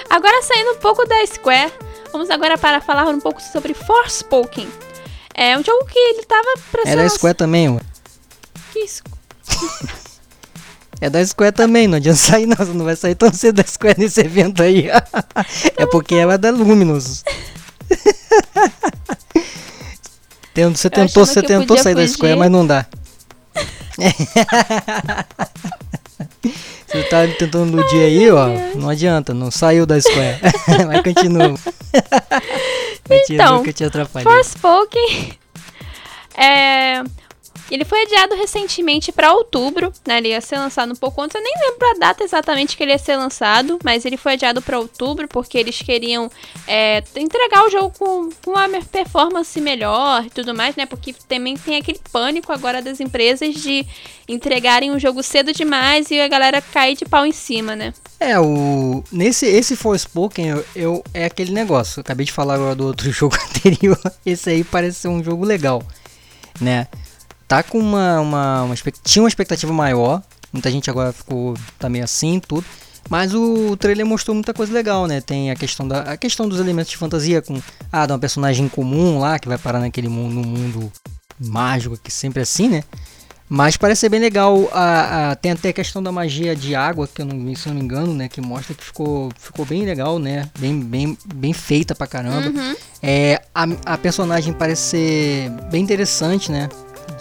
agora 0.09 0.41
saindo 0.41 0.71
um 0.71 0.77
pouco 0.77 1.05
da 1.05 1.25
Square, 1.25 1.71
vamos 2.11 2.29
agora 2.29 2.57
para 2.57 2.81
falar 2.81 3.07
um 3.07 3.19
pouco 3.19 3.41
sobre 3.41 3.73
Forspoken. 3.73 4.67
É 5.41 5.57
um 5.57 5.63
jogo 5.63 5.85
que 5.85 5.97
ele 5.97 6.25
tava 6.25 6.53
pra 6.69 6.83
É 6.85 6.97
da 6.97 7.07
Square 7.07 7.33
também, 7.33 7.69
ué. 7.69 7.79
Que 8.73 8.79
isso? 8.79 9.01
É 11.01 11.09
da 11.09 11.25
Square 11.25 11.53
também, 11.53 11.87
não 11.87 11.95
adianta 11.95 12.19
sair 12.19 12.45
não, 12.45 12.57
não 12.73 12.83
vai 12.83 12.93
sair 12.93 13.15
tão 13.15 13.31
cedo 13.31 13.55
da 13.55 13.63
Square 13.63 13.97
nesse 13.97 14.19
evento 14.19 14.61
aí. 14.61 14.89
é 15.77 15.85
porque 15.85 16.13
ela 16.15 16.33
é 16.33 16.37
da 16.37 16.49
Luminous. 16.49 17.23
Você 20.53 20.89
tentou, 20.89 21.25
você 21.25 21.41
tentou 21.41 21.77
sair 21.77 21.95
da 21.95 22.05
Square, 22.05 22.35
mas 22.35 22.51
não 22.51 22.67
dá. 22.67 22.85
Você 26.89 27.03
tá 27.03 27.27
tentando 27.37 27.87
dia 27.89 28.05
aí, 28.05 28.31
ó. 28.31 28.47
Não 28.75 28.89
adianta, 28.89 29.31
não 29.31 29.51
saiu 29.51 29.85
da 29.85 30.01
Square. 30.01 30.39
Mas 30.87 31.01
continua. 31.03 31.53
então, 33.29 33.63
que 33.63 33.71
te 33.71 33.83
Forspoken 34.23 35.37
é, 36.35 37.03
ele 37.75 37.85
foi 37.85 38.01
adiado 38.01 38.35
recentemente 38.35 39.11
para 39.11 39.33
outubro, 39.33 39.93
né? 40.05 40.17
Ele 40.17 40.29
ia 40.29 40.41
ser 40.41 40.57
lançado 40.57 40.91
um 40.91 40.95
pouco 40.95 41.21
antes. 41.21 41.35
Eu 41.35 41.43
nem 41.43 41.53
lembro 41.61 41.87
a 41.89 41.99
data 41.99 42.23
exatamente 42.23 42.75
que 42.75 42.83
ele 42.83 42.91
ia 42.91 42.97
ser 42.97 43.15
lançado, 43.15 43.79
mas 43.83 44.05
ele 44.05 44.17
foi 44.17 44.33
adiado 44.33 44.61
para 44.61 44.79
outubro 44.79 45.27
porque 45.27 45.57
eles 45.57 45.81
queriam 45.81 46.31
é, 46.67 47.03
entregar 47.15 47.65
o 47.65 47.69
jogo 47.69 47.93
com, 47.97 48.29
com 48.43 48.51
uma 48.51 48.67
performance 48.85 49.59
melhor 49.61 50.25
e 50.25 50.29
tudo 50.29 50.53
mais, 50.53 50.75
né? 50.75 50.85
Porque 50.85 51.13
também 51.27 51.55
tem 51.55 51.77
aquele 51.77 51.99
pânico 52.11 52.51
agora 52.51 52.81
das 52.81 52.99
empresas 52.99 53.55
de 53.55 53.85
entregarem 54.27 54.91
o 54.91 54.99
jogo 54.99 55.21
cedo 55.23 55.53
demais 55.53 56.11
e 56.11 56.19
a 56.19 56.27
galera 56.27 56.61
cair 56.61 56.95
de 56.95 57.05
pau 57.05 57.25
em 57.25 57.31
cima, 57.31 57.75
né? 57.75 57.93
É, 58.19 58.39
o 58.39 59.03
nesse 59.11 59.45
esse 59.45 59.75
Forspoken 59.75 60.49
eu, 60.49 60.65
eu 60.75 61.03
é 61.13 61.25
aquele 61.25 61.51
negócio. 61.51 61.99
Eu 61.99 62.01
acabei 62.01 62.25
de 62.25 62.31
falar 62.31 62.55
agora 62.55 62.75
do 62.75 62.85
outro 62.85 63.09
jogo 63.13 63.35
anterior. 63.35 63.99
Esse 64.25 64.49
aí 64.49 64.63
parece 64.63 64.99
ser 64.99 65.07
um 65.07 65.23
jogo 65.23 65.45
legal, 65.45 65.81
né? 66.59 66.87
Tá 67.49 67.63
com 67.63 67.79
uma, 67.79 68.21
uma, 68.21 68.63
uma 68.63 68.75
tinha 69.03 69.23
uma 69.23 69.27
expectativa 69.27 69.73
maior. 69.73 70.21
Muita 70.53 70.71
gente 70.71 70.89
agora 70.89 71.11
ficou 71.11 71.55
tá 71.79 71.89
meio 71.89 72.05
assim 72.05 72.39
tudo. 72.39 72.63
Mas 73.09 73.33
o 73.33 73.75
trailer 73.75 74.05
mostrou 74.05 74.35
muita 74.35 74.53
coisa 74.53 74.71
legal, 74.71 75.07
né? 75.07 75.19
Tem 75.19 75.49
a 75.49 75.55
questão, 75.55 75.87
da, 75.87 76.01
a 76.01 76.17
questão 76.17 76.47
dos 76.47 76.59
elementos 76.59 76.91
de 76.91 76.97
fantasia 76.97 77.41
com 77.41 77.59
ah, 77.91 78.05
de 78.05 78.13
uma 78.13 78.19
personagem 78.19 78.69
comum 78.69 79.17
lá 79.17 79.39
que 79.39 79.47
vai 79.47 79.57
parar 79.57 79.79
naquele 79.79 80.07
mundo, 80.07 80.35
no 80.35 80.43
mundo 80.43 80.91
mágico 81.39 81.97
que 81.97 82.11
sempre 82.11 82.41
é 82.41 82.43
assim, 82.43 82.69
né? 82.69 82.83
Mas 83.49 83.75
parece 83.75 84.01
ser 84.01 84.09
bem 84.09 84.19
legal. 84.19 84.69
A, 84.71 85.31
a, 85.31 85.35
tem 85.35 85.53
até 85.53 85.69
a 85.69 85.73
questão 85.73 86.03
da 86.03 86.11
magia 86.11 86.55
de 86.55 86.75
água, 86.75 87.07
que 87.07 87.23
eu 87.23 87.25
não, 87.25 87.55
se 87.55 87.67
não 87.67 87.73
me 87.73 87.81
engano, 87.81 88.13
né? 88.13 88.29
Que 88.29 88.39
mostra 88.39 88.75
que 88.75 88.83
ficou, 88.83 89.31
ficou 89.39 89.65
bem 89.65 89.83
legal, 89.85 90.19
né? 90.19 90.47
Bem, 90.59 90.79
bem, 90.79 91.17
bem 91.33 91.51
feita 91.51 91.95
pra 91.95 92.05
caramba. 92.05 92.47
Uhum. 92.47 92.75
É, 93.01 93.41
a, 93.55 93.65
a 93.85 93.97
personagem 93.97 94.53
parece 94.53 94.81
ser 94.83 95.49
bem 95.71 95.81
interessante, 95.81 96.51
né? 96.51 96.69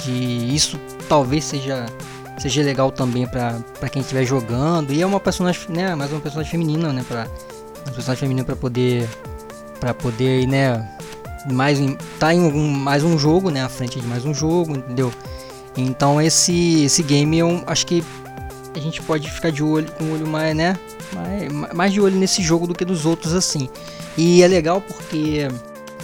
De 0.01 0.55
isso 0.55 0.79
talvez 1.09 1.45
seja 1.45 1.87
seja 2.39 2.63
legal 2.63 2.91
também 2.91 3.27
pra 3.27 3.89
quem 3.91 4.01
estiver 4.01 4.25
jogando. 4.25 4.93
E 4.93 5.03
é 5.03 5.07
uma 5.07 5.21
personagem, 5.21 5.63
né? 5.69 5.95
Mais 5.95 6.13
uma 6.13 6.21
personagem 6.21 6.51
feminina, 6.51 6.93
né? 6.93 7.05
Pra, 7.07 7.27
uma 7.85 7.93
personagem 7.93 8.21
feminina 8.21 8.45
pra 8.45 8.57
poder. 8.57 9.09
para 9.81 9.93
poder, 9.93 10.47
né? 10.47 10.89
Mais 11.51 11.79
tá 12.19 12.35
em 12.35 12.45
algum, 12.45 12.69
mais 12.69 13.03
um 13.03 13.19
jogo, 13.19 13.51
né? 13.51 13.63
À 13.65 13.69
frente 13.69 14.01
de 14.01 14.07
mais 14.07 14.25
um 14.25 14.33
jogo, 14.33 14.77
entendeu? 14.77 15.13
Então 15.77 16.21
esse, 16.21 16.85
esse 16.85 17.03
game 17.03 17.39
eu 17.39 17.63
acho 17.67 17.87
que 17.87 18.05
a 18.75 18.79
gente 18.79 19.01
pode 19.03 19.31
ficar 19.31 19.51
de 19.51 19.63
olho 19.63 19.91
com 19.93 20.05
o 20.05 20.13
olho 20.15 20.27
mais, 20.27 20.55
né? 20.55 20.79
Mais, 21.13 21.73
mais 21.73 21.93
de 21.93 22.01
olho 22.01 22.17
nesse 22.17 22.43
jogo 22.43 22.67
do 22.67 22.75
que 22.75 22.85
dos 22.85 23.07
outros 23.07 23.35
assim. 23.35 23.69
E 24.17 24.43
é 24.43 24.49
legal 24.49 24.81
porque 24.81 25.49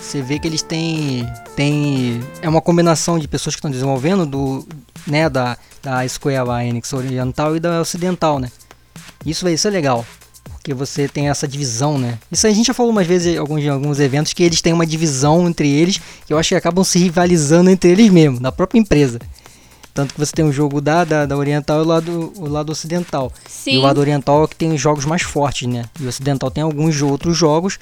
você 0.05 0.23
vê 0.23 0.39
que 0.39 0.47
eles 0.47 0.63
têm 0.63 1.27
tem 1.57 2.21
é 2.43 2.49
uma 2.49 2.61
combinação 2.61 3.19
de 3.19 3.27
pessoas 3.27 3.55
que 3.55 3.59
estão 3.59 3.71
desenvolvendo 3.71 4.27
do 4.27 4.67
né 5.07 5.29
da 5.29 5.57
da 5.83 6.07
Square 6.09 6.67
Enix 6.67 6.93
oriental 6.93 7.57
e 7.57 7.61
da 7.61 7.81
ocidental, 7.81 8.39
né? 8.39 8.51
Isso 9.25 9.49
isso 9.49 9.67
é 9.67 9.71
legal. 9.71 10.05
Porque 10.51 10.73
você 10.73 11.09
tem 11.09 11.29
essa 11.29 11.47
divisão, 11.47 11.99
né? 11.99 12.19
Isso 12.33 12.47
a 12.47 12.51
gente 12.51 12.67
já 12.67 12.75
falou 12.75 12.91
umas 12.91 13.07
vezes 13.07 13.35
em 13.35 13.39
alguns, 13.39 13.67
alguns 13.67 14.01
eventos 14.01 14.33
que 14.33 14.43
eles 14.43 14.63
têm 14.63 14.73
uma 14.73 14.87
divisão 14.87 15.47
entre 15.47 15.69
eles 15.69 16.01
que 16.27 16.33
eu 16.33 16.39
acho 16.39 16.51
que 16.51 16.55
acabam 16.55 16.85
se 16.85 16.99
rivalizando 16.99 17.69
entre 17.69 17.91
eles 17.91 18.11
mesmo, 18.11 18.41
na 18.41 18.51
própria 18.51 18.79
empresa. 18.79 19.19
Tanto 19.95 20.13
que 20.13 20.19
você 20.19 20.33
tem 20.33 20.45
o 20.45 20.53
jogo 20.53 20.81
da, 20.81 21.05
da, 21.05 21.25
da 21.25 21.37
oriental 21.37 21.79
e 21.79 21.83
o 21.83 21.87
lado, 21.87 22.33
o 22.37 22.49
lado 22.49 22.73
ocidental. 22.73 23.33
Sim. 23.47 23.75
E 23.75 23.79
o 23.79 23.83
lado 23.83 24.01
oriental 24.01 24.43
é 24.43 24.49
que 24.49 24.57
tem 24.57 24.73
os 24.73 24.81
jogos 24.81 25.05
mais 25.05 25.23
fortes, 25.23 25.69
né? 25.69 25.85
E 26.01 26.05
o 26.05 26.09
ocidental 26.09 26.51
tem 26.51 26.65
alguns 26.65 27.01
outros 27.01 27.37
jogos. 27.37 27.79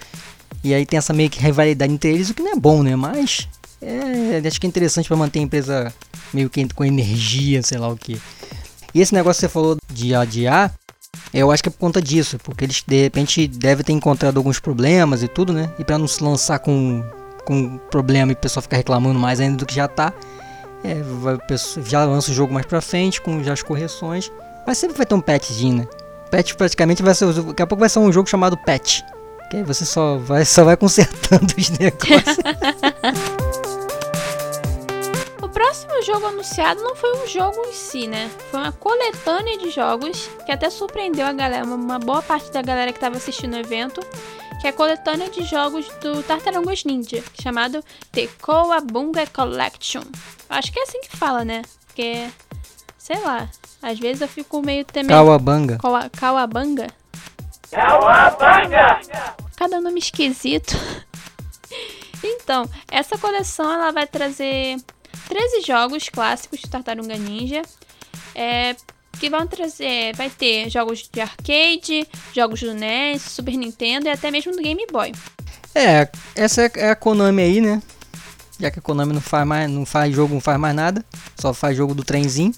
E 0.63 0.75
aí 0.75 0.87
tem 0.87 0.99
essa 0.99 1.13
meio 1.13 1.29
que 1.31 1.41
rivalidade 1.41 1.93
entre 1.93 2.11
eles, 2.11 2.31
o 2.31 2.35
que 2.35 2.43
não 2.43 2.53
é 2.53 2.57
bom, 2.57 2.83
né? 2.83 2.95
Mas 2.97 3.49
é, 3.81 4.41
acho 4.47 4.61
que 4.61 4.67
é 4.67 4.69
interessante 4.69 5.09
para 5.09 5.17
manter 5.17 5.41
a 5.41 5.43
empresa 5.43 5.95
meio 6.33 6.49
que 6.49 6.67
com 6.75 6.85
energia, 6.85 7.63
sei 7.63 7.79
lá 7.79 7.89
o 7.89 7.97
que. 7.97 8.21
E 8.95 9.01
esse 9.01 9.15
negócio 9.15 9.41
que 9.41 9.47
você 9.47 9.53
falou 9.53 9.77
de 9.93 10.15
adiar, 10.15 10.73
eu 11.33 11.51
acho 11.51 11.63
que 11.63 11.69
é 11.69 11.73
por 11.73 11.79
conta 11.79 12.01
disso, 12.01 12.39
porque 12.39 12.65
eles 12.65 12.85
de 12.87 13.03
repente 13.03 13.49
devem 13.49 13.85
ter 13.85 13.93
encontrado 13.93 14.37
alguns 14.37 14.61
problemas 14.61 15.23
e 15.23 15.29
tudo, 15.29 15.53
né? 15.53 15.71
E 15.79 15.85
para 15.85 15.99
não 15.99 16.07
se 16.07 16.23
lançar 16.23 16.59
com, 16.59 17.03
com 17.45 17.79
problema 17.91 18.33
e 18.33 18.35
o 18.35 18.37
pessoal 18.37 18.63
ficar 18.63 18.77
reclamando 18.77 19.19
mais 19.19 19.41
ainda 19.41 19.57
do 19.57 19.67
que 19.67 19.75
já 19.75 19.89
tá, 19.89 20.13
é, 20.85 20.97
já 21.85 22.05
lança 22.05 22.31
o 22.31 22.35
jogo 22.35 22.53
mais 22.53 22.67
pra 22.67 22.81
frente 22.81 23.21
com 23.21 23.43
já 23.43 23.53
as 23.53 23.63
correções. 23.63 24.31
Mas 24.67 24.79
sempre 24.79 24.97
vai 24.97 25.07
ter 25.07 25.15
um 25.15 25.21
patchzinho, 25.21 25.79
né? 25.79 25.89
Patch 26.31 26.55
praticamente 26.55 27.03
vai 27.03 27.15
ser. 27.15 27.33
Daqui 27.33 27.63
a 27.63 27.67
pouco 27.67 27.81
vai 27.81 27.89
ser 27.89 27.99
um 27.99 28.13
jogo 28.13 28.29
chamado 28.29 28.57
patch. 28.57 29.03
Que 29.53 29.59
aí 29.59 29.63
você 29.65 29.85
só 29.85 30.17
vai, 30.17 30.47
só 30.47 30.65
vai 30.65 30.79
consertando 30.79 31.53
os 31.59 31.69
negócios. 31.79 32.39
o 35.43 35.47
próximo 35.51 36.03
jogo 36.03 36.25
anunciado 36.25 36.83
não 36.83 36.97
foi 36.97 37.13
um 37.23 37.27
jogo 37.29 37.63
em 37.67 37.73
si, 37.75 38.07
né? 38.07 38.31
Foi 38.51 38.61
uma 38.61 38.73
coletânea 38.73 39.59
de 39.59 39.69
jogos 39.69 40.31
que 40.47 40.53
até 40.53 40.71
surpreendeu 40.71 41.27
a 41.27 41.35
galera, 41.35 41.67
uma 41.67 41.99
boa 41.99 42.23
parte 42.23 42.51
da 42.51 42.63
galera 42.63 42.93
que 42.93 42.97
estava 42.97 43.19
assistindo 43.19 43.53
o 43.53 43.59
evento 43.59 44.01
que 44.59 44.67
é 44.67 44.71
a 44.71 44.73
coletânea 44.73 45.29
de 45.29 45.43
jogos 45.43 45.87
do 46.01 46.23
Tartarugas 46.23 46.85
Ninja, 46.85 47.23
chamado 47.39 47.85
The 48.11 48.29
Coabunga 48.41 49.27
Collection. 49.27 50.03
Acho 50.49 50.73
que 50.73 50.81
é 50.81 50.85
assim 50.85 51.03
que 51.03 51.15
fala, 51.15 51.45
né? 51.45 51.61
Porque, 51.89 52.27
sei 52.97 53.21
lá, 53.21 53.51
às 53.83 53.99
vezes 53.99 54.23
eu 54.23 54.29
fico 54.29 54.63
meio 54.63 54.87
temendo. 54.87 55.11
Kawabanga. 55.11 55.77
Kawa, 55.77 56.09
Kawabanga? 56.09 57.02
Kawabanga! 57.73 59.01
Cada 59.57 59.81
nome 59.81 59.99
esquisito. 59.99 60.75
então, 62.23 62.69
essa 62.91 63.17
coleção 63.17 63.73
ela 63.73 63.91
vai 63.91 64.07
trazer 64.07 64.77
13 65.27 65.63
jogos 65.63 66.11
clássicos 66.11 66.61
de 66.61 66.69
Tartaruga 66.69 67.17
Ninja. 67.17 67.63
É, 68.35 68.77
que 69.19 69.31
vão 69.31 69.47
trazer, 69.47 70.15
vai 70.17 70.29
ter 70.29 70.69
jogos 70.69 71.09
de 71.11 71.21
arcade, 71.21 72.07
jogos 72.35 72.61
do 72.61 72.75
NES, 72.75 73.23
Super 73.23 73.57
Nintendo 73.57 74.07
e 74.07 74.11
até 74.11 74.31
mesmo 74.31 74.53
do 74.53 74.61
Game 74.61 74.87
Boy. 74.91 75.13
É, 75.75 76.09
essa 76.35 76.63
é 76.75 76.91
a 76.91 76.97
Konami 76.97 77.43
aí, 77.43 77.61
né? 77.61 77.83
Já 78.61 78.71
que 78.71 78.81
a 78.81 78.83
Konami 78.83 79.15
não 79.15 79.21
faz 79.21 79.47
mais, 79.47 79.71
não 79.71 79.87
faz 79.87 80.15
jogo, 80.15 80.35
não 80.35 80.41
faz 80.41 80.59
mais 80.59 80.75
nada, 80.75 81.05
só 81.39 81.55
faz 81.55 81.77
jogo 81.77 81.95
do 81.95 82.05
trenzinho. 82.05 82.55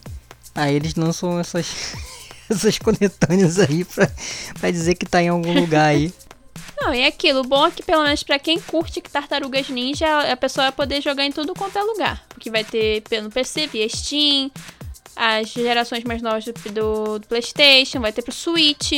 Aí 0.55 0.75
eles 0.75 0.95
lançam 0.95 1.39
essas 1.39 1.95
essas 2.51 2.79
coletâneas 2.79 3.59
aí 3.59 3.85
pra, 3.85 4.11
pra 4.61 4.71
dizer 4.71 4.95
que 4.95 5.07
tá 5.07 5.23
em 5.23 5.29
algum 5.29 5.53
lugar 5.53 5.87
aí. 5.87 6.13
Não, 6.81 6.93
e 6.93 7.01
é 7.01 7.07
aquilo, 7.07 7.41
o 7.41 7.45
bom 7.45 7.67
é 7.67 7.71
que 7.71 7.83
pelo 7.83 8.03
menos 8.03 8.23
pra 8.23 8.39
quem 8.39 8.61
curte 8.61 9.01
Tartarugas 9.01 9.69
Ninja, 9.69 10.33
a 10.33 10.37
pessoa 10.37 10.67
vai 10.67 10.73
poder 10.73 11.01
jogar 11.01 11.25
em 11.25 11.33
tudo 11.33 11.55
quanto 11.55 11.79
é 11.79 11.83
lugar. 11.83 12.23
Porque 12.29 12.51
vai 12.51 12.65
ter 12.65 13.03
no 13.23 13.31
PC, 13.31 13.69
via 13.69 13.89
Steam, 13.89 14.51
as 15.17 15.49
gerações 15.49 16.05
mais 16.05 16.21
novas 16.21 16.45
do, 16.45 16.53
do, 16.53 17.19
do, 17.21 17.27
PlayStation, 17.27 18.01
vai 18.01 18.13
ter 18.13 18.23
pro 18.23 18.33
Switch, 18.33 18.93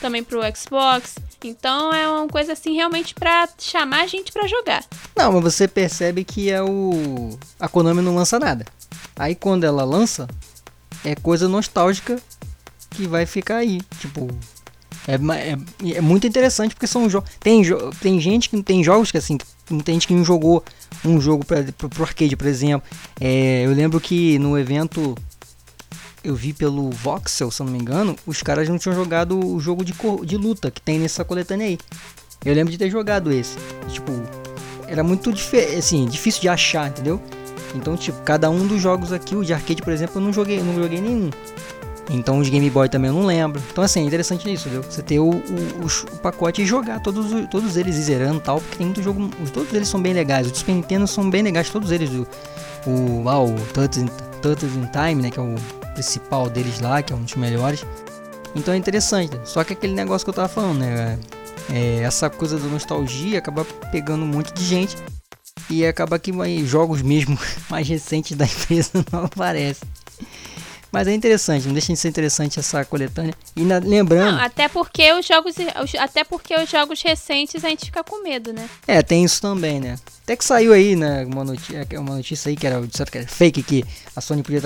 também 0.00 0.22
pro 0.22 0.40
Xbox. 0.56 1.16
Então 1.42 1.92
é 1.92 2.08
uma 2.08 2.28
coisa 2.28 2.52
assim 2.52 2.74
realmente 2.74 3.14
para 3.14 3.48
chamar 3.58 4.02
a 4.02 4.06
gente 4.06 4.30
para 4.30 4.46
jogar. 4.46 4.84
Não, 5.16 5.32
mas 5.32 5.42
você 5.42 5.66
percebe 5.66 6.22
que 6.22 6.50
é 6.50 6.62
o 6.62 7.38
a 7.58 7.68
Konami 7.68 8.02
não 8.02 8.14
lança 8.14 8.38
nada. 8.38 8.64
Aí 9.16 9.34
quando 9.34 9.64
ela 9.64 9.84
lança 9.84 10.28
é 11.04 11.14
coisa 11.14 11.48
nostálgica 11.48 12.20
que 12.90 13.06
vai 13.06 13.24
ficar 13.26 13.56
aí, 13.56 13.80
tipo 13.98 14.28
é, 15.06 15.14
é, 15.14 15.96
é 15.96 16.00
muito 16.00 16.26
interessante 16.26 16.74
porque 16.74 16.86
são 16.86 17.08
jogos. 17.08 17.30
Tem, 17.40 17.64
jo 17.64 17.90
tem 18.00 18.20
gente 18.20 18.48
que 18.48 18.62
tem 18.62 18.84
jogos 18.84 19.10
que 19.10 19.18
assim. 19.18 19.38
Tem 19.84 19.94
gente 19.94 20.08
que 20.08 20.14
não 20.14 20.24
jogou 20.24 20.64
um 21.04 21.20
jogo 21.20 21.44
para 21.44 21.64
pro 21.72 22.04
arcade, 22.04 22.36
por 22.36 22.46
exemplo. 22.46 22.88
É, 23.20 23.64
eu 23.64 23.72
lembro 23.72 24.00
que 24.00 24.38
no 24.38 24.58
evento 24.58 25.14
eu 26.22 26.34
vi 26.34 26.52
pelo 26.52 26.90
Voxel, 26.90 27.50
se 27.50 27.62
não 27.62 27.70
me 27.70 27.78
engano, 27.78 28.16
os 28.26 28.42
caras 28.42 28.68
não 28.68 28.78
tinham 28.78 28.94
jogado 28.94 29.38
o 29.38 29.58
jogo 29.58 29.84
de, 29.84 29.94
de 30.24 30.36
luta 30.36 30.70
que 30.70 30.80
tem 30.80 30.98
nessa 30.98 31.24
coletânea 31.24 31.66
aí. 31.66 31.78
Eu 32.44 32.54
lembro 32.54 32.70
de 32.70 32.78
ter 32.78 32.90
jogado 32.90 33.32
esse. 33.32 33.56
Tipo, 33.88 34.12
era 34.86 35.02
muito 35.02 35.32
assim, 35.78 36.06
difícil 36.06 36.40
de 36.40 36.48
achar, 36.48 36.88
entendeu? 36.88 37.22
Então, 37.74 37.96
tipo, 37.96 38.20
cada 38.22 38.50
um 38.50 38.66
dos 38.66 38.82
jogos 38.82 39.12
aqui, 39.12 39.36
o 39.36 39.44
de 39.44 39.54
arcade, 39.54 39.82
por 39.82 39.92
exemplo, 39.92 40.20
eu 40.20 40.20
não 40.20 40.32
joguei, 40.32 40.60
não 40.60 40.74
joguei 40.74 41.00
nenhum. 41.00 41.30
Então 42.12 42.40
os 42.40 42.48
Game 42.48 42.68
Boy 42.68 42.88
também 42.88 43.08
eu 43.08 43.14
não 43.14 43.24
lembro. 43.24 43.62
Então 43.70 43.84
assim, 43.84 44.00
é 44.00 44.02
interessante 44.02 44.52
isso, 44.52 44.68
viu? 44.68 44.82
Você 44.82 45.00
ter 45.00 45.20
o, 45.20 45.30
o, 45.30 45.86
o, 46.12 46.18
pacote 46.18 46.60
e 46.60 46.66
jogar 46.66 47.00
todos, 47.00 47.26
todos 47.48 47.76
eles 47.76 47.96
e 47.96 48.02
zerando 48.02 48.40
tal, 48.40 48.60
porque 48.60 48.78
tem 48.78 48.86
muito 48.86 49.02
jogo. 49.02 49.30
Todos 49.52 49.72
eles 49.72 49.88
são 49.88 50.02
bem 50.02 50.12
legais. 50.12 50.50
Os 50.50 50.58
Super 50.58 50.74
Nintendo 50.74 51.06
são 51.06 51.30
bem 51.30 51.42
legais, 51.42 51.70
todos 51.70 51.92
eles. 51.92 52.10
O, 52.10 52.26
o, 52.86 53.28
ah, 53.28 53.40
o 53.40 53.54
Turtles 53.72 54.74
in 54.74 54.86
Time, 54.86 55.22
né? 55.22 55.30
Que 55.30 55.38
é 55.38 55.42
o 55.42 55.54
principal 55.94 56.50
deles 56.50 56.80
lá, 56.80 57.00
que 57.00 57.12
é 57.12 57.16
um 57.16 57.22
dos 57.22 57.36
melhores. 57.36 57.86
Então 58.56 58.74
é 58.74 58.76
interessante. 58.76 59.38
Só 59.44 59.62
que 59.62 59.72
aquele 59.72 59.94
negócio 59.94 60.24
que 60.24 60.30
eu 60.30 60.34
tava 60.34 60.48
falando, 60.48 60.80
né? 60.80 61.16
É, 61.72 62.00
essa 62.02 62.28
coisa 62.28 62.58
da 62.58 62.66
nostalgia 62.66 63.38
acaba 63.38 63.64
pegando 63.92 64.24
um 64.24 64.28
monte 64.28 64.52
de 64.52 64.64
gente. 64.64 64.96
E 65.68 65.86
acaba 65.86 66.18
que 66.18 66.32
jogos 66.66 67.02
mesmo 67.02 67.38
mais 67.70 67.86
recentes 67.86 68.36
da 68.36 68.44
empresa 68.44 69.04
não 69.12 69.26
aparecem. 69.26 69.88
Mas 70.92 71.06
é 71.06 71.14
interessante, 71.14 71.66
não 71.66 71.72
deixa 71.72 71.92
de 71.92 71.98
ser 71.98 72.08
interessante 72.08 72.58
essa 72.58 72.84
coletânea. 72.84 73.32
E 73.54 73.62
na, 73.62 73.78
lembrando. 73.78 74.36
Não, 74.36 74.44
até 74.44 74.68
porque 74.68 75.12
os 75.12 75.26
jogos. 75.26 75.54
Até 75.98 76.24
porque 76.24 76.54
os 76.54 76.68
jogos 76.68 77.00
recentes 77.00 77.64
a 77.64 77.68
gente 77.68 77.86
fica 77.86 78.02
com 78.02 78.22
medo, 78.22 78.52
né? 78.52 78.68
É, 78.86 79.00
tem 79.02 79.24
isso 79.24 79.40
também, 79.40 79.78
né? 79.78 79.96
Até 80.24 80.36
que 80.36 80.44
saiu 80.44 80.72
aí, 80.72 80.96
né? 80.96 81.24
Uma 81.24 81.44
notícia, 81.44 81.86
é, 81.88 81.98
uma 81.98 82.16
notícia 82.16 82.48
aí 82.48 82.56
que 82.56 82.66
era, 82.66 82.80
que 82.86 83.18
era 83.18 83.26
fake 83.26 83.62
que 83.62 83.84
a 84.14 84.20
Sony 84.20 84.42
podia 84.42 84.60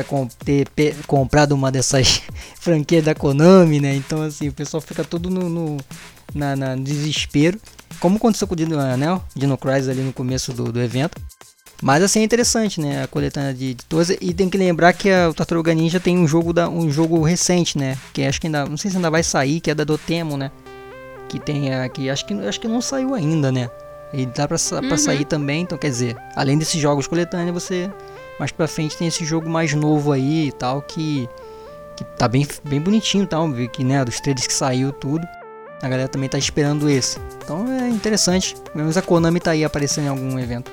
ter, 0.45 0.69
ter 0.69 0.97
comprado 1.07 1.53
uma 1.53 1.71
dessas 1.71 2.23
franquias 2.59 3.05
da 3.05 3.15
Konami, 3.15 3.81
né? 3.81 3.95
Então 3.95 4.23
assim, 4.23 4.49
o 4.49 4.53
pessoal 4.53 4.81
fica 4.81 5.05
todo 5.05 5.29
no, 5.29 5.49
no, 5.49 5.77
na, 6.35 6.57
na, 6.57 6.77
no 6.77 6.83
desespero. 6.83 7.61
Como 8.01 8.17
aconteceu 8.17 8.49
com 8.49 8.55
o 8.55 8.57
Dino, 8.57 8.77
né? 8.77 9.21
Dino 9.37 9.59
Crisis 9.59 9.89
ali 9.89 10.01
no 10.01 10.13
começo 10.13 10.53
do, 10.53 10.73
do 10.73 10.81
evento. 10.81 11.21
Mas 11.85 12.03
assim 12.03 12.21
é 12.21 12.23
interessante, 12.23 12.81
né? 12.81 13.03
A 13.03 13.07
coletânea 13.07 13.53
de, 13.53 13.75
de 13.75 13.85
todas. 13.85 14.09
E 14.09 14.33
tem 14.33 14.49
que 14.49 14.57
lembrar 14.57 14.95
que 14.95 15.11
a, 15.11 15.29
o 15.29 15.35
Tartaruga 15.35 15.75
Ninja 15.75 16.01
tem 16.01 16.17
um 16.17 16.27
jogo, 16.27 16.51
da, 16.51 16.67
um 16.67 16.91
jogo 16.91 17.21
recente, 17.23 17.77
né? 17.77 17.99
Que 18.15 18.25
acho 18.25 18.41
que 18.41 18.47
ainda. 18.47 18.65
Não 18.65 18.79
sei 18.79 18.91
se 18.91 18.97
ainda 18.97 19.11
vai 19.11 19.23
sair, 19.23 19.61
que 19.61 19.71
é 19.71 19.75
da 19.75 19.85
Dotemo, 19.85 20.39
né? 20.39 20.51
Que 21.29 21.39
tem 21.39 21.75
aqui. 21.75 22.09
Acho 22.09 22.25
que, 22.25 22.33
acho 22.33 22.59
que 22.59 22.67
não 22.67 22.81
saiu 22.81 23.15
ainda, 23.15 23.53
né? 23.53 23.69
E 24.15 24.25
dá 24.25 24.49
pra, 24.49 24.57
uhum. 24.57 24.89
pra 24.89 24.97
sair 24.97 25.27
também. 25.27 25.61
Então 25.65 25.77
quer 25.77 25.91
dizer, 25.91 26.17
além 26.35 26.57
desses 26.57 26.81
jogos 26.81 27.07
coletâneos, 27.07 27.53
você. 27.53 27.91
Mais 28.41 28.51
pra 28.51 28.67
frente 28.67 28.97
tem 28.97 29.07
esse 29.07 29.23
jogo 29.23 29.51
mais 29.51 29.75
novo 29.75 30.11
aí 30.11 30.49
e 30.49 30.53
tal. 30.53 30.81
Que. 30.81 31.29
Que 31.99 32.05
tá 32.17 32.27
bem, 32.27 32.49
bem 32.65 32.81
bonitinho 32.81 33.27
tal. 33.27 33.47
Que 33.71 33.85
né? 33.85 34.03
Dos 34.03 34.21
trailers 34.21 34.47
que 34.47 34.55
saiu 34.55 34.91
tudo. 34.91 35.29
A 35.83 35.89
galera 35.91 36.09
também 36.09 36.31
tá 36.31 36.39
esperando 36.39 36.89
esse. 36.89 37.19
Então 37.45 37.71
é 37.71 37.91
interessante. 37.91 38.57
Pelo 38.73 38.79
menos 38.79 38.97
a 38.97 39.03
Konami 39.03 39.39
tá 39.39 39.51
aí 39.51 39.67
aparecendo 39.67 40.07
em 40.07 40.09
algum 40.09 40.39
evento. 40.39 40.73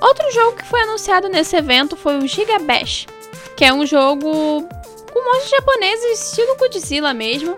Outro 0.00 0.30
jogo 0.32 0.56
que 0.56 0.64
foi 0.64 0.80
anunciado 0.82 1.28
nesse 1.28 1.56
evento 1.56 1.96
foi 1.96 2.18
o 2.18 2.26
Giga 2.26 2.58
Bash, 2.58 3.06
que 3.56 3.64
é 3.64 3.72
um 3.72 3.86
jogo 3.86 4.62
com 5.12 5.24
monstros 5.24 5.50
japoneses 5.50 6.20
estilo 6.20 6.56
Godzilla 6.56 7.14
mesmo. 7.14 7.56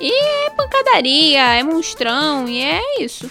E 0.00 0.12
é 0.46 0.50
pancadaria, 0.50 1.54
é 1.54 1.62
monstrão 1.62 2.48
e 2.48 2.60
é 2.60 3.02
isso. 3.02 3.30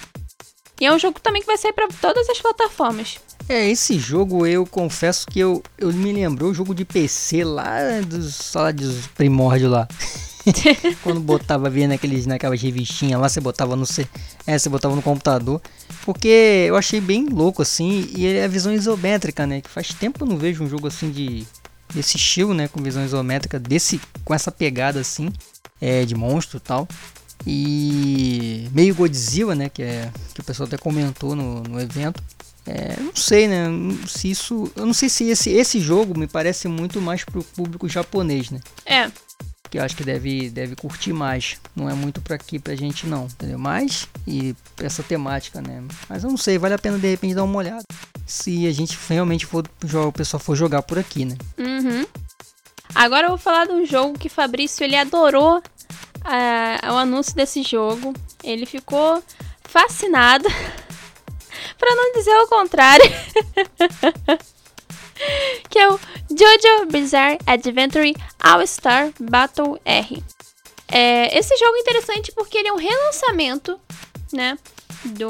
E 0.80 0.86
é 0.86 0.92
um 0.94 1.00
jogo 1.00 1.20
também 1.20 1.42
que 1.42 1.48
vai 1.48 1.58
sair 1.58 1.74
para 1.74 1.88
todas 2.00 2.30
as 2.30 2.40
plataformas. 2.40 3.20
É, 3.50 3.70
esse 3.70 4.00
jogo 4.00 4.48
eu 4.48 4.66
confesso 4.66 5.28
que 5.28 5.40
eu, 5.40 5.62
eu 5.78 5.92
me 5.92 6.14
lembrou 6.14 6.52
o 6.52 6.54
jogo 6.54 6.74
de 6.74 6.86
PC 6.86 7.44
lá 7.44 8.00
dos, 8.06 8.54
lá 8.54 8.72
dos 8.72 9.08
primórdios 9.08 9.72
lá. 9.72 9.88
Quando 11.04 11.20
botava, 11.20 11.70
via 11.70 11.88
naqueles, 11.88 12.26
naquelas 12.26 12.62
revistinhas 12.62 13.20
lá, 13.20 13.30
você 13.30 13.40
botava 13.40 13.76
no 13.76 13.86
é, 14.46 14.58
você 14.58 14.70
botava 14.70 14.96
no 14.96 15.02
computador. 15.02 15.62
Porque 16.06 16.66
eu 16.68 16.76
achei 16.76 17.00
bem 17.00 17.28
louco 17.28 17.62
assim, 17.62 18.10
e 18.16 18.28
é 18.28 18.46
a 18.46 18.48
visão 18.48 18.74
isométrica, 18.74 19.48
né? 19.48 19.62
Que 19.62 19.70
faz 19.70 19.94
tempo 19.94 20.18
que 20.18 20.24
eu 20.24 20.28
não 20.28 20.38
vejo 20.38 20.64
um 20.64 20.70
jogo 20.70 20.88
assim 20.88 21.10
de 21.10 21.46
desse 21.94 22.18
estilo, 22.18 22.54
né, 22.54 22.68
com 22.68 22.82
visão 22.82 23.06
isométrica, 23.06 23.60
desse 23.60 24.02
com 24.26 24.34
essa 24.34 24.52
pegada 24.52 25.00
assim, 25.00 25.32
é, 25.80 26.04
de 26.06 26.16
monstro 26.16 26.58
e 26.58 26.60
tal. 26.60 26.88
E 27.46 28.70
meio 28.74 28.96
Godzilla, 28.96 29.54
né, 29.54 29.70
que 29.70 29.84
é 29.84 30.12
que 30.34 30.42
o 30.42 30.44
pessoal 30.44 30.68
até 30.68 30.78
comentou 30.78 31.36
no, 31.36 31.62
no 31.62 31.80
evento. 31.80 32.22
É, 32.66 32.96
não 32.98 33.16
sei, 33.16 33.48
né? 33.48 33.66
Se 34.08 34.32
isso, 34.32 34.72
eu 34.76 34.86
não 34.86 34.94
sei 34.94 35.10
se 35.10 35.26
esse, 35.26 35.50
esse 35.50 35.80
jogo 35.82 36.18
me 36.18 36.28
parece 36.28 36.68
muito 36.70 37.02
mais 37.02 37.24
pro 37.26 37.44
público 37.44 37.90
japonês, 37.90 38.50
né? 38.50 38.62
É. 38.86 39.12
Que 39.74 39.80
acho 39.80 39.98
que 39.98 40.04
deve, 40.04 40.52
deve 40.52 40.76
curtir 40.76 41.14
mais. 41.14 41.60
Não 41.76 41.90
é 41.90 41.96
muito 41.96 42.22
para 42.22 42.36
aqui 42.36 42.60
pra 42.60 42.76
gente 42.76 43.08
não, 43.08 43.26
entendeu? 43.26 43.58
Mais 43.58 44.08
e 44.28 44.56
essa 44.80 45.02
temática, 45.02 45.64
né? 45.64 45.84
Mas 46.08 46.24
eu 46.24 46.30
não 46.30 46.38
sei, 46.38 46.60
vale 46.60 46.76
a 46.76 46.78
pena 46.78 47.00
de 47.00 47.10
repente 47.10 47.34
dar 47.34 47.44
uma 47.44 47.58
olhada. 47.58 47.84
Se 48.24 48.68
a 48.68 48.72
gente 48.72 48.96
realmente 49.10 49.48
for 49.48 49.66
o 49.82 50.12
pessoal 50.12 50.40
for 50.40 50.56
jogar 50.56 50.84
por 50.84 51.00
aqui, 51.00 51.26
né? 51.26 51.36
Uhum. 51.58 52.06
Agora 52.94 53.26
eu 53.26 53.30
vou 53.30 53.40
falar 53.40 53.66
de 53.66 53.72
um 53.72 53.84
jogo 53.84 54.16
que 54.16 54.30
Fabrício 54.30 54.84
ele 54.84 54.96
adorou 54.96 55.58
uh, 55.58 56.94
o 56.94 56.96
anúncio 56.96 57.34
desse 57.36 57.64
jogo. 57.64 58.14
Ele 58.44 58.68
ficou 58.68 59.24
fascinado. 59.64 60.48
para 61.80 61.96
não 61.96 62.14
dizer 62.14 62.36
o 62.36 62.48
contrário. 62.48 63.06
que 65.70 65.80
é 65.80 65.90
o 65.90 66.00
JoJo 66.30 66.92
Bizarre 66.92 67.38
Adventure 67.46 68.16
All-Star 68.40 69.12
Battle 69.20 69.80
R. 69.86 70.24
É, 70.92 71.38
esse 71.38 71.56
jogo 71.58 71.76
é 71.76 71.80
interessante 71.80 72.32
porque 72.32 72.58
ele 72.58 72.68
é 72.68 72.74
um 72.74 72.78
relançamento, 72.78 73.80
né, 74.32 74.58
do, 75.06 75.30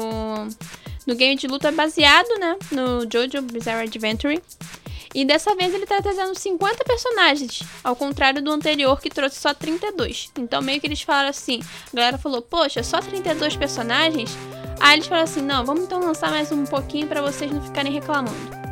do 1.06 1.14
game 1.14 1.36
de 1.36 1.46
luta 1.46 1.72
baseado, 1.72 2.38
né, 2.38 2.56
no 2.70 3.06
JoJo 3.06 3.42
Bizarre 3.42 3.86
Adventure. 3.86 4.42
E 5.14 5.24
dessa 5.24 5.54
vez 5.54 5.72
ele 5.72 5.86
tá 5.86 6.02
trazendo 6.02 6.36
50 6.36 6.84
personagens, 6.84 7.62
ao 7.84 7.94
contrário 7.94 8.42
do 8.42 8.50
anterior 8.50 9.00
que 9.00 9.08
trouxe 9.08 9.40
só 9.40 9.54
32. 9.54 10.32
Então 10.36 10.60
meio 10.60 10.80
que 10.80 10.88
eles 10.88 11.02
falaram 11.02 11.28
assim, 11.28 11.60
a 11.92 11.96
galera 11.96 12.18
falou, 12.18 12.42
poxa, 12.42 12.82
só 12.82 13.00
32 13.00 13.56
personagens? 13.56 14.36
Aí 14.80 14.94
eles 14.96 15.06
falaram 15.06 15.24
assim: 15.24 15.42
não, 15.42 15.64
vamos 15.64 15.84
então 15.84 16.00
lançar 16.00 16.30
mais 16.30 16.50
um 16.52 16.64
pouquinho 16.64 17.06
para 17.06 17.22
vocês 17.22 17.50
não 17.50 17.62
ficarem 17.62 17.92
reclamando. 17.92 18.63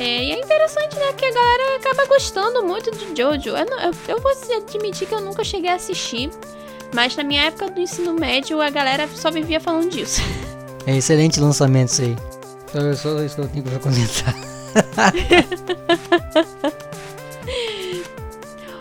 É, 0.00 0.24
e 0.24 0.32
é 0.32 0.40
interessante, 0.40 0.96
né? 0.96 1.12
Que 1.12 1.26
a 1.26 1.30
galera 1.30 1.76
acaba 1.76 2.06
gostando 2.06 2.64
muito 2.64 2.90
de 2.90 3.14
Jojo. 3.14 3.50
Eu, 3.50 3.56
eu, 3.56 3.92
eu 4.08 4.18
vou 4.18 4.32
admitir 4.32 5.06
que 5.06 5.14
eu 5.14 5.20
nunca 5.20 5.44
cheguei 5.44 5.68
a 5.68 5.74
assistir, 5.74 6.30
mas 6.94 7.14
na 7.14 7.22
minha 7.22 7.42
época 7.42 7.70
do 7.70 7.78
ensino 7.78 8.14
médio 8.14 8.62
a 8.62 8.70
galera 8.70 9.06
só 9.14 9.30
vivia 9.30 9.60
falando 9.60 9.90
disso. 9.90 10.22
É 10.86 10.96
excelente 10.96 11.38
lançamento 11.38 11.90
isso 11.90 12.00
aí. 12.00 12.16
Só, 12.72 12.94
só 12.94 13.22
isso 13.22 13.34
que 13.34 13.42
eu 13.42 13.48
tenho 13.48 13.64
pra 13.64 13.78
comentar. 13.78 14.34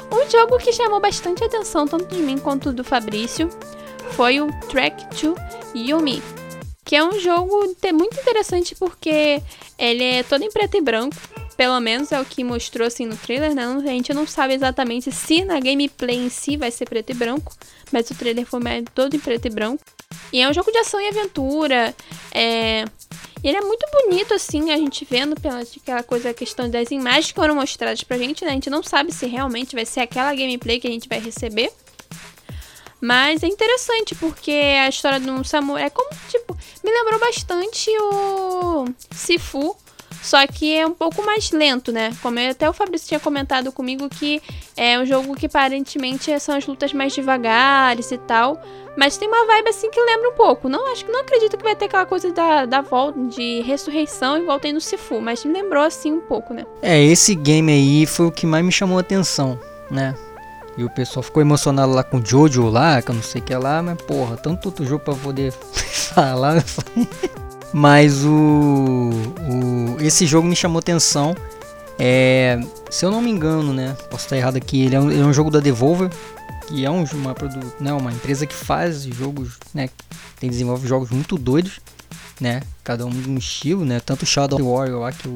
um 0.09 0.29
jogo 0.29 0.57
que 0.59 0.71
chamou 0.71 1.01
bastante 1.01 1.43
atenção, 1.43 1.85
tanto 1.85 2.15
de 2.15 2.21
mim 2.21 2.37
quanto 2.37 2.71
do 2.71 2.85
Fabrício, 2.85 3.49
foi 4.11 4.39
o 4.39 4.47
Track 4.69 5.13
to 5.17 5.35
Yumi 5.75 6.23
que 6.89 6.95
é 6.95 7.03
um 7.03 7.19
jogo 7.19 7.75
muito 7.93 8.19
interessante 8.19 8.73
porque 8.73 9.43
ele 9.77 10.03
é 10.03 10.23
todo 10.23 10.43
em 10.43 10.49
preto 10.49 10.75
e 10.75 10.81
branco. 10.81 11.15
Pelo 11.55 11.79
menos 11.79 12.11
é 12.11 12.19
o 12.19 12.25
que 12.25 12.43
mostrou 12.43 12.87
assim 12.87 13.05
no 13.05 13.15
trailer, 13.15 13.53
né? 13.53 13.63
A 13.63 13.91
gente 13.91 14.11
não 14.11 14.25
sabe 14.25 14.55
exatamente 14.55 15.11
se 15.11 15.45
na 15.45 15.59
gameplay 15.59 16.17
em 16.17 16.29
si 16.29 16.57
vai 16.57 16.71
ser 16.71 16.89
preto 16.89 17.11
e 17.11 17.13
branco, 17.13 17.55
mas 17.91 18.09
o 18.09 18.15
trailer 18.15 18.43
foi 18.43 18.59
todo 18.95 19.15
em 19.15 19.19
preto 19.19 19.45
e 19.45 19.51
branco. 19.51 19.83
E 20.33 20.41
é 20.41 20.49
um 20.49 20.53
jogo 20.53 20.71
de 20.71 20.79
ação 20.79 20.99
e 20.99 21.07
aventura. 21.09 21.93
É... 22.31 22.85
Ele 23.43 23.57
é 23.57 23.61
muito 23.61 23.85
bonito, 23.91 24.33
assim, 24.33 24.71
a 24.71 24.77
gente 24.77 25.05
vendo 25.07 25.39
pela 25.39 25.59
aquela 25.59 26.01
coisa, 26.01 26.31
a 26.31 26.33
questão 26.33 26.67
das 26.67 26.89
imagens 26.89 27.27
que 27.27 27.39
foram 27.39 27.53
mostradas 27.53 28.03
pra 28.03 28.17
gente, 28.17 28.43
né? 28.43 28.49
A 28.49 28.53
gente 28.55 28.69
não 28.71 28.81
sabe 28.81 29.13
se 29.13 29.27
realmente 29.27 29.75
vai 29.75 29.85
ser 29.85 29.99
aquela 29.99 30.33
gameplay 30.33 30.79
que 30.79 30.87
a 30.87 30.91
gente 30.91 31.07
vai 31.07 31.19
receber. 31.19 31.71
Mas 33.01 33.43
é 33.43 33.47
interessante, 33.47 34.13
porque 34.15 34.51
a 34.51 34.89
história 34.89 35.19
do 35.19 35.43
samurai 35.43 35.85
é 35.85 35.89
como, 35.89 36.09
tipo, 36.27 36.57
me 36.83 36.91
lembrou 36.91 37.19
bastante 37.19 37.89
o 38.01 38.85
Sifu, 39.11 39.75
só 40.21 40.45
que 40.45 40.75
é 40.75 40.85
um 40.85 40.93
pouco 40.93 41.25
mais 41.25 41.51
lento, 41.51 41.91
né? 41.91 42.11
Como 42.21 42.37
até 42.39 42.69
o 42.69 42.73
Fabrício 42.73 43.07
tinha 43.07 43.19
comentado 43.19 43.71
comigo 43.71 44.09
que 44.09 44.41
é 44.75 44.99
um 44.99 45.05
jogo 45.05 45.35
que 45.35 45.45
aparentemente 45.45 46.37
são 46.39 46.55
as 46.55 46.65
lutas 46.65 46.91
mais 46.93 47.13
devagares 47.13 48.11
e 48.11 48.17
tal. 48.17 48.61
Mas 48.97 49.17
tem 49.17 49.29
uma 49.29 49.45
vibe 49.45 49.69
assim 49.69 49.89
que 49.89 49.99
lembra 50.01 50.29
um 50.29 50.33
pouco. 50.33 50.67
Não 50.67 50.91
acho 50.91 51.05
que 51.05 51.11
não 51.11 51.21
acredito 51.21 51.55
que 51.57 51.63
vai 51.63 51.75
ter 51.75 51.85
aquela 51.85 52.05
coisa 52.05 52.31
da, 52.33 52.65
da 52.65 52.81
volta 52.81 53.17
de 53.27 53.61
ressurreição 53.61 54.37
igual 54.37 54.59
tem 54.59 54.73
no 54.73 54.81
Sifu, 54.81 55.21
mas 55.21 55.45
me 55.45 55.53
lembrou 55.53 55.83
assim 55.83 56.11
um 56.11 56.21
pouco, 56.21 56.53
né? 56.53 56.65
É, 56.81 57.01
esse 57.01 57.33
game 57.33 57.71
aí 57.71 58.05
foi 58.05 58.25
o 58.25 58.31
que 58.31 58.45
mais 58.45 58.65
me 58.65 58.71
chamou 58.71 58.97
a 58.97 59.01
atenção, 59.01 59.57
né? 59.89 60.13
E 60.77 60.83
o 60.83 60.89
pessoal 60.89 61.23
ficou 61.23 61.41
emocionado 61.41 61.91
lá 61.91 62.03
com 62.03 62.17
o 62.17 62.25
Jojo 62.25 62.69
lá, 62.69 63.01
que 63.01 63.11
eu 63.11 63.15
não 63.15 63.23
sei 63.23 63.41
o 63.41 63.43
que 63.43 63.55
lá, 63.55 63.81
mas 63.81 64.01
porra, 64.01 64.37
tanto 64.37 64.67
outro 64.67 64.85
jogo 64.85 65.03
pra 65.03 65.13
poder 65.13 65.51
falar. 66.13 66.63
mas 67.73 68.23
o, 68.23 69.09
o. 69.09 70.01
Esse 70.01 70.25
jogo 70.25 70.47
me 70.47 70.55
chamou 70.55 70.79
atenção. 70.79 71.35
É, 71.97 72.57
se 72.89 73.05
eu 73.05 73.11
não 73.11 73.21
me 73.21 73.29
engano, 73.29 73.73
né? 73.73 73.95
Posso 74.09 74.23
estar 74.25 74.37
errado 74.37 74.55
aqui. 74.55 74.85
Ele 74.85 74.95
é 74.95 74.99
um, 74.99 75.11
ele 75.11 75.21
é 75.21 75.25
um 75.25 75.33
jogo 75.33 75.51
da 75.51 75.59
Devolver, 75.59 76.09
que 76.67 76.85
é 76.85 76.89
um, 76.89 77.03
uma, 77.03 77.35
né, 77.79 77.91
uma 77.91 78.11
empresa 78.11 78.45
que 78.45 78.55
faz 78.55 79.03
jogos, 79.03 79.57
né? 79.73 79.89
Tem 80.39 80.49
desenvolve 80.49 80.87
jogos 80.87 81.09
muito 81.09 81.37
doidos, 81.37 81.81
né? 82.39 82.61
Cada 82.85 83.05
um 83.05 83.09
de 83.09 83.29
um 83.29 83.37
estilo, 83.37 83.83
né? 83.83 83.99
Tanto 83.99 84.25
Shadow 84.25 84.59
Warrior 84.59 85.01
lá 85.01 85.11
que, 85.11 85.27
o, 85.27 85.35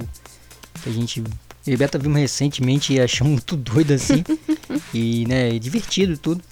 que 0.82 0.90
a 0.90 0.94
gente 0.94 1.22
e 1.66 1.78
Beta 1.78 1.98
vimos 1.98 2.20
recentemente 2.20 2.94
e 2.94 3.00
achamos 3.00 3.32
muito 3.34 3.56
doido 3.56 3.94
assim. 3.94 4.24
e, 4.94 5.26
né, 5.28 5.58
divertido 5.60 6.18
tudo. 6.18 6.44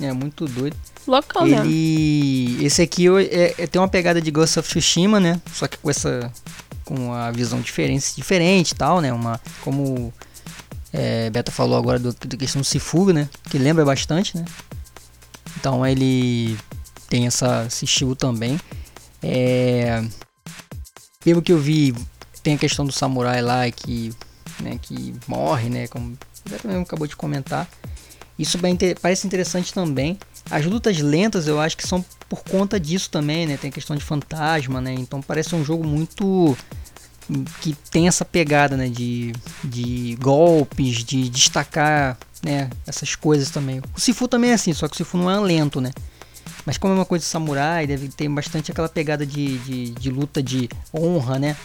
É 0.00 0.12
muito 0.12 0.46
doido. 0.46 0.76
Local 1.06 1.46
Ele... 1.46 1.56
Mesmo. 1.56 2.66
Esse 2.66 2.82
aqui 2.82 3.06
é, 3.08 3.54
é, 3.58 3.66
tem 3.66 3.80
uma 3.80 3.88
pegada 3.88 4.20
de 4.20 4.30
Ghost 4.30 4.58
of 4.58 4.68
Tsushima, 4.68 5.20
né? 5.20 5.40
Só 5.52 5.68
que 5.68 5.76
com 5.78 5.90
essa. 5.90 6.32
Com 6.84 7.12
a 7.14 7.30
visão 7.30 7.60
diferente, 7.60 8.14
diferente 8.16 8.72
e 8.72 8.74
tal, 8.74 9.00
né? 9.00 9.12
Uma. 9.12 9.40
Como. 9.62 10.12
É, 10.92 11.28
Beta 11.30 11.50
falou 11.50 11.76
agora 11.76 11.98
do, 11.98 12.12
do 12.12 12.36
questão 12.36 12.60
do 12.60 12.64
Sifu, 12.64 13.12
né? 13.12 13.28
Que 13.50 13.58
lembra 13.58 13.84
bastante, 13.84 14.36
né? 14.36 14.44
Então 15.56 15.84
ele 15.86 16.56
tem 17.08 17.26
essa, 17.26 17.64
esse 17.66 17.84
estilo 17.84 18.14
também. 18.14 18.58
É, 19.22 20.04
pelo 21.22 21.42
que 21.42 21.52
eu 21.52 21.58
vi, 21.58 21.94
tem 22.42 22.54
a 22.54 22.58
questão 22.58 22.84
do 22.84 22.92
samurai 22.92 23.40
lá 23.40 23.70
que, 23.70 24.12
né, 24.60 24.78
que 24.80 25.14
morre, 25.26 25.68
né? 25.68 25.88
Como 25.88 26.16
o 26.46 26.50
Beto 26.50 26.66
mesmo 26.66 26.82
acabou 26.82 27.06
de 27.06 27.16
comentar. 27.16 27.68
Isso 28.38 28.58
parece 29.00 29.26
interessante 29.26 29.72
também. 29.72 30.18
As 30.50 30.66
lutas 30.66 30.98
lentas 30.98 31.46
eu 31.46 31.60
acho 31.60 31.76
que 31.76 31.86
são 31.86 32.04
por 32.28 32.42
conta 32.42 32.78
disso 32.80 33.08
também, 33.10 33.46
né? 33.46 33.56
Tem 33.56 33.70
a 33.70 33.72
questão 33.72 33.96
de 33.96 34.02
fantasma, 34.02 34.80
né? 34.80 34.92
Então 34.92 35.22
parece 35.22 35.54
um 35.54 35.64
jogo 35.64 35.86
muito 35.86 36.56
que 37.60 37.74
tem 37.90 38.08
essa 38.08 38.24
pegada, 38.24 38.76
né? 38.76 38.88
De, 38.88 39.32
de 39.62 40.16
golpes, 40.20 41.04
de 41.04 41.28
destacar, 41.28 42.18
né? 42.42 42.68
Essas 42.86 43.14
coisas 43.14 43.50
também. 43.50 43.80
O 43.96 44.00
Sifu 44.00 44.26
também 44.26 44.50
é 44.50 44.54
assim, 44.54 44.72
só 44.72 44.88
que 44.88 44.94
o 44.94 44.96
Sifu 44.96 45.16
não 45.16 45.30
é 45.30 45.38
lento, 45.38 45.80
né? 45.80 45.92
Mas 46.66 46.76
como 46.76 46.92
é 46.92 46.96
uma 46.96 47.04
coisa 47.04 47.22
de 47.22 47.30
samurai, 47.30 47.86
deve 47.86 48.08
ter 48.08 48.28
bastante 48.28 48.72
aquela 48.72 48.88
pegada 48.88 49.24
de, 49.24 49.58
de, 49.58 49.90
de 49.90 50.10
luta 50.10 50.42
de 50.42 50.68
honra, 50.92 51.38
né? 51.38 51.56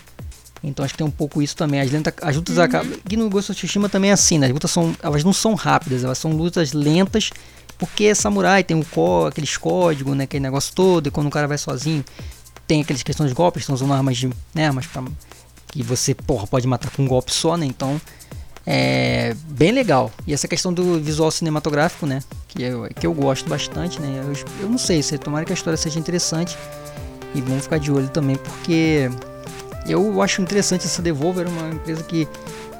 Então 0.64 0.84
acho 0.84 0.94
que 0.94 0.98
tem 0.98 1.08
um 1.08 1.12
pouco 1.12 1.42
isso 1.42 1.56
também. 1.56 1.80
As, 1.80 1.92
lenta, 1.92 2.14
as 2.22 2.36
lutas 2.36 2.58
uhum. 2.58 2.64
acabam. 2.64 2.94
Aqui 3.06 3.16
no 3.16 3.30
Ghost 3.30 3.52
of 3.52 3.60
Tsushima 3.60 3.88
também 3.88 4.10
é 4.10 4.14
assim, 4.14 4.38
né? 4.38 4.48
As 4.48 4.54
lutas 4.54 4.72
são. 4.72 4.96
Elas 5.02 5.24
não 5.24 5.34
são 5.34 5.54
rápidas, 5.54 6.04
elas 6.04 6.18
são 6.18 6.32
lutas 6.32 6.74
lentas. 6.74 7.30
Porque 7.78 8.06
é 8.06 8.16
samurai, 8.16 8.62
tem 8.62 8.76
um 8.76 8.84
có, 8.84 9.28
aqueles 9.28 9.56
códigos, 9.56 10.16
né? 10.16 10.26
Aquele 10.26 10.44
negócio 10.44 10.74
todo, 10.76 11.08
e 11.08 11.12
quando 11.12 11.28
o 11.28 11.30
cara 11.30 11.48
vai 11.48 11.58
sozinho, 11.58 12.04
tem 12.68 12.82
aquelas 12.82 13.02
questões 13.02 13.30
de 13.30 13.36
golpes, 13.36 13.64
estão 13.64 13.74
usando 13.74 13.94
armas 13.94 14.18
de. 14.18 14.30
Né, 14.54 14.68
armas 14.68 14.86
pra, 14.86 15.02
que 15.68 15.82
você, 15.82 16.14
porra, 16.14 16.46
pode 16.46 16.68
matar 16.68 16.92
com 16.92 17.04
um 17.04 17.08
golpe 17.08 17.32
só, 17.32 17.56
né? 17.58 17.66
Então. 17.66 18.00
É 18.72 19.36
bem 19.48 19.72
legal. 19.72 20.12
E 20.28 20.34
essa 20.34 20.48
questão 20.48 20.72
do 20.72 21.00
visual 21.00 21.32
cinematográfico, 21.32 22.06
né? 22.06 22.22
Que 22.50 22.62
eu, 22.62 22.88
que 23.00 23.08
eu 23.08 23.14
gosto 23.14 23.50
bastante, 23.50 24.00
né? 24.00 24.22
Eu, 24.24 24.34
eu 24.62 24.70
não 24.70 24.78
sei, 24.78 25.02
se 25.02 25.18
tomara 25.18 25.44
que 25.44 25.52
a 25.52 25.56
história 25.56 25.76
seja 25.76 25.98
interessante. 25.98 26.56
E 27.34 27.42
vamos 27.42 27.64
ficar 27.64 27.80
de 27.80 27.92
olho 27.92 28.10
também, 28.10 28.36
porque 28.36 29.10
eu 29.92 30.22
acho 30.22 30.42
interessante 30.42 30.86
essa 30.86 31.02
Devolver, 31.02 31.48
uma 31.48 31.70
empresa 31.70 32.04
que 32.04 32.28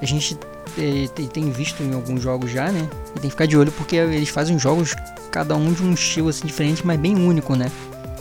a 0.02 0.06
gente 0.06 0.38
é, 0.78 1.08
tem 1.28 1.52
visto 1.52 1.82
em 1.84 1.94
alguns 1.94 2.22
jogos 2.22 2.52
já, 2.52 2.72
né? 2.72 2.88
E 3.16 3.20
tem 3.20 3.22
que 3.24 3.32
ficar 3.32 3.46
de 3.46 3.58
olho 3.58 3.72
porque 3.72 3.96
eles 3.96 4.30
fazem 4.30 4.58
jogos, 4.58 4.96
cada 5.32 5.56
um 5.56 5.72
de 5.74 5.84
um 5.84 5.94
estilo 5.94 6.30
assim 6.30 6.48
diferente, 6.48 6.86
mas 6.86 7.00
bem 7.00 7.16
único, 7.16 7.56
né? 7.56 7.72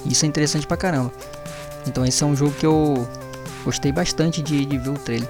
E 0.04 0.12
isso 0.12 0.24
é 0.24 0.28
interessante 0.28 0.66
pra 0.66 0.76
caramba. 0.76 1.12
Então 1.86 2.04
esse 2.04 2.22
é 2.22 2.26
um 2.26 2.34
jogo 2.34 2.52
que 2.52 2.66
eu 2.66 3.06
Gostei 3.68 3.92
bastante 3.92 4.40
de, 4.40 4.64
de 4.64 4.78
ver 4.78 4.88
o 4.88 4.94
trailer. 4.94 5.28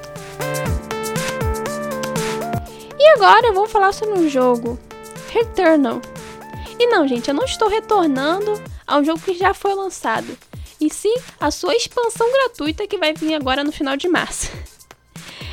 E 2.98 3.08
agora 3.14 3.48
eu 3.48 3.52
vou 3.54 3.66
falar 3.66 3.92
sobre 3.92 4.18
um 4.18 4.28
jogo, 4.28 4.78
Returnal. 5.30 6.00
E 6.78 6.86
não, 6.86 7.08
gente, 7.08 7.28
eu 7.28 7.34
não 7.34 7.44
estou 7.44 7.68
retornando 7.68 8.54
a 8.86 8.98
um 8.98 9.04
jogo 9.04 9.18
que 9.18 9.34
já 9.34 9.52
foi 9.52 9.74
lançado, 9.74 10.38
e 10.80 10.92
sim 10.92 11.14
a 11.40 11.50
sua 11.50 11.74
expansão 11.74 12.30
gratuita 12.32 12.86
que 12.86 12.98
vai 12.98 13.12
vir 13.12 13.34
agora 13.34 13.64
no 13.64 13.72
final 13.72 13.96
de 13.96 14.08
março. 14.08 14.50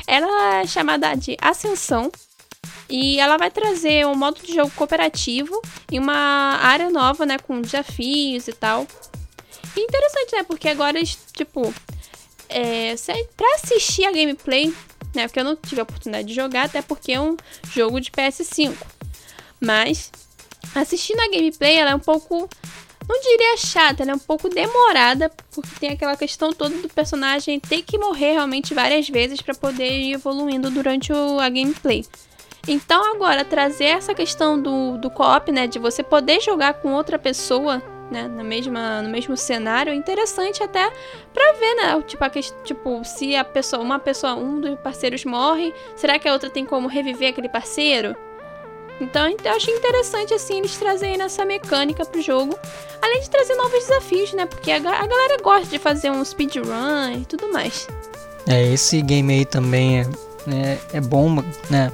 Ela 0.06 0.60
é 0.60 0.66
chamada 0.66 1.14
de 1.14 1.36
Ascensão 1.40 2.12
e 2.88 3.18
ela 3.18 3.36
vai 3.36 3.50
trazer 3.50 4.06
um 4.06 4.14
modo 4.14 4.40
de 4.40 4.54
jogo 4.54 4.70
cooperativo 4.76 5.60
e 5.90 5.98
uma 5.98 6.14
área 6.62 6.88
nova, 6.90 7.26
né, 7.26 7.38
com 7.38 7.60
desafios 7.60 8.46
e 8.46 8.52
tal. 8.52 8.86
E 9.76 9.80
interessante, 9.80 10.36
né, 10.36 10.42
porque 10.44 10.68
agora, 10.68 11.00
tipo, 11.32 11.74
é, 12.48 12.94
pra 13.36 13.54
assistir 13.56 14.04
a 14.04 14.12
gameplay, 14.12 14.72
né, 15.14 15.26
porque 15.26 15.40
eu 15.40 15.44
não 15.44 15.56
tive 15.56 15.80
a 15.80 15.84
oportunidade 15.84 16.28
de 16.28 16.34
jogar, 16.34 16.66
até 16.66 16.80
porque 16.80 17.12
é 17.12 17.20
um 17.20 17.36
jogo 17.72 18.00
de 18.00 18.10
PS5. 18.10 18.74
Mas, 19.60 20.12
assistindo 20.74 21.20
a 21.20 21.28
gameplay, 21.28 21.76
ela 21.76 21.90
é 21.90 21.94
um 21.94 22.00
pouco 22.00 22.48
não 23.08 23.20
diria 23.20 23.56
chata, 23.56 24.02
ela 24.02 24.12
é 24.12 24.14
um 24.14 24.18
pouco 24.18 24.48
demorada, 24.48 25.30
porque 25.54 25.70
tem 25.78 25.90
aquela 25.90 26.16
questão 26.16 26.52
toda 26.52 26.76
do 26.76 26.88
personagem 26.88 27.60
ter 27.60 27.82
que 27.82 27.98
morrer 27.98 28.32
realmente 28.32 28.74
várias 28.74 29.08
vezes 29.08 29.40
para 29.40 29.54
poder 29.54 29.90
ir 29.90 30.14
evoluindo 30.14 30.70
durante 30.70 31.12
o, 31.12 31.38
a 31.38 31.48
gameplay. 31.48 32.04
Então 32.68 33.14
agora 33.14 33.44
trazer 33.44 33.84
essa 33.84 34.12
questão 34.12 34.60
do, 34.60 34.98
do 34.98 35.08
co-op, 35.08 35.52
né, 35.52 35.66
de 35.66 35.78
você 35.78 36.02
poder 36.02 36.40
jogar 36.40 36.74
com 36.74 36.92
outra 36.94 37.16
pessoa, 37.16 37.80
né, 38.10 38.26
na 38.26 38.42
mesma, 38.42 39.02
no 39.02 39.08
mesmo 39.08 39.36
cenário, 39.36 39.92
é 39.92 39.94
interessante 39.94 40.62
até 40.62 40.92
para 41.32 41.52
ver, 41.52 41.74
né, 41.76 42.02
tipo, 42.02 42.24
a, 42.24 42.30
tipo, 42.30 43.04
se 43.04 43.36
a 43.36 43.44
pessoa, 43.44 43.82
uma 43.82 44.00
pessoa, 44.00 44.34
um 44.34 44.60
dos 44.60 44.78
parceiros 44.80 45.24
morre, 45.24 45.72
será 45.94 46.18
que 46.18 46.28
a 46.28 46.32
outra 46.32 46.50
tem 46.50 46.66
como 46.66 46.88
reviver 46.88 47.30
aquele 47.30 47.48
parceiro? 47.48 48.16
Então 49.00 49.28
eu 49.28 49.52
achei 49.52 49.74
interessante 49.74 50.32
assim 50.32 50.58
eles 50.58 50.76
trazerem 50.76 51.20
essa 51.20 51.44
mecânica 51.44 52.04
pro 52.04 52.22
jogo, 52.22 52.58
além 53.02 53.20
de 53.20 53.30
trazer 53.30 53.54
novos 53.54 53.78
desafios, 53.80 54.32
né? 54.32 54.46
Porque 54.46 54.70
a, 54.70 54.76
a 54.76 55.06
galera 55.06 55.42
gosta 55.42 55.66
de 55.66 55.78
fazer 55.78 56.10
um 56.10 56.24
speedrun 56.24 57.20
e 57.20 57.24
tudo 57.26 57.52
mais. 57.52 57.86
É, 58.46 58.72
esse 58.72 59.02
game 59.02 59.32
aí 59.32 59.44
também 59.44 60.00
é, 60.00 60.06
é, 60.48 60.78
é 60.94 61.00
bom, 61.00 61.42
né? 61.68 61.92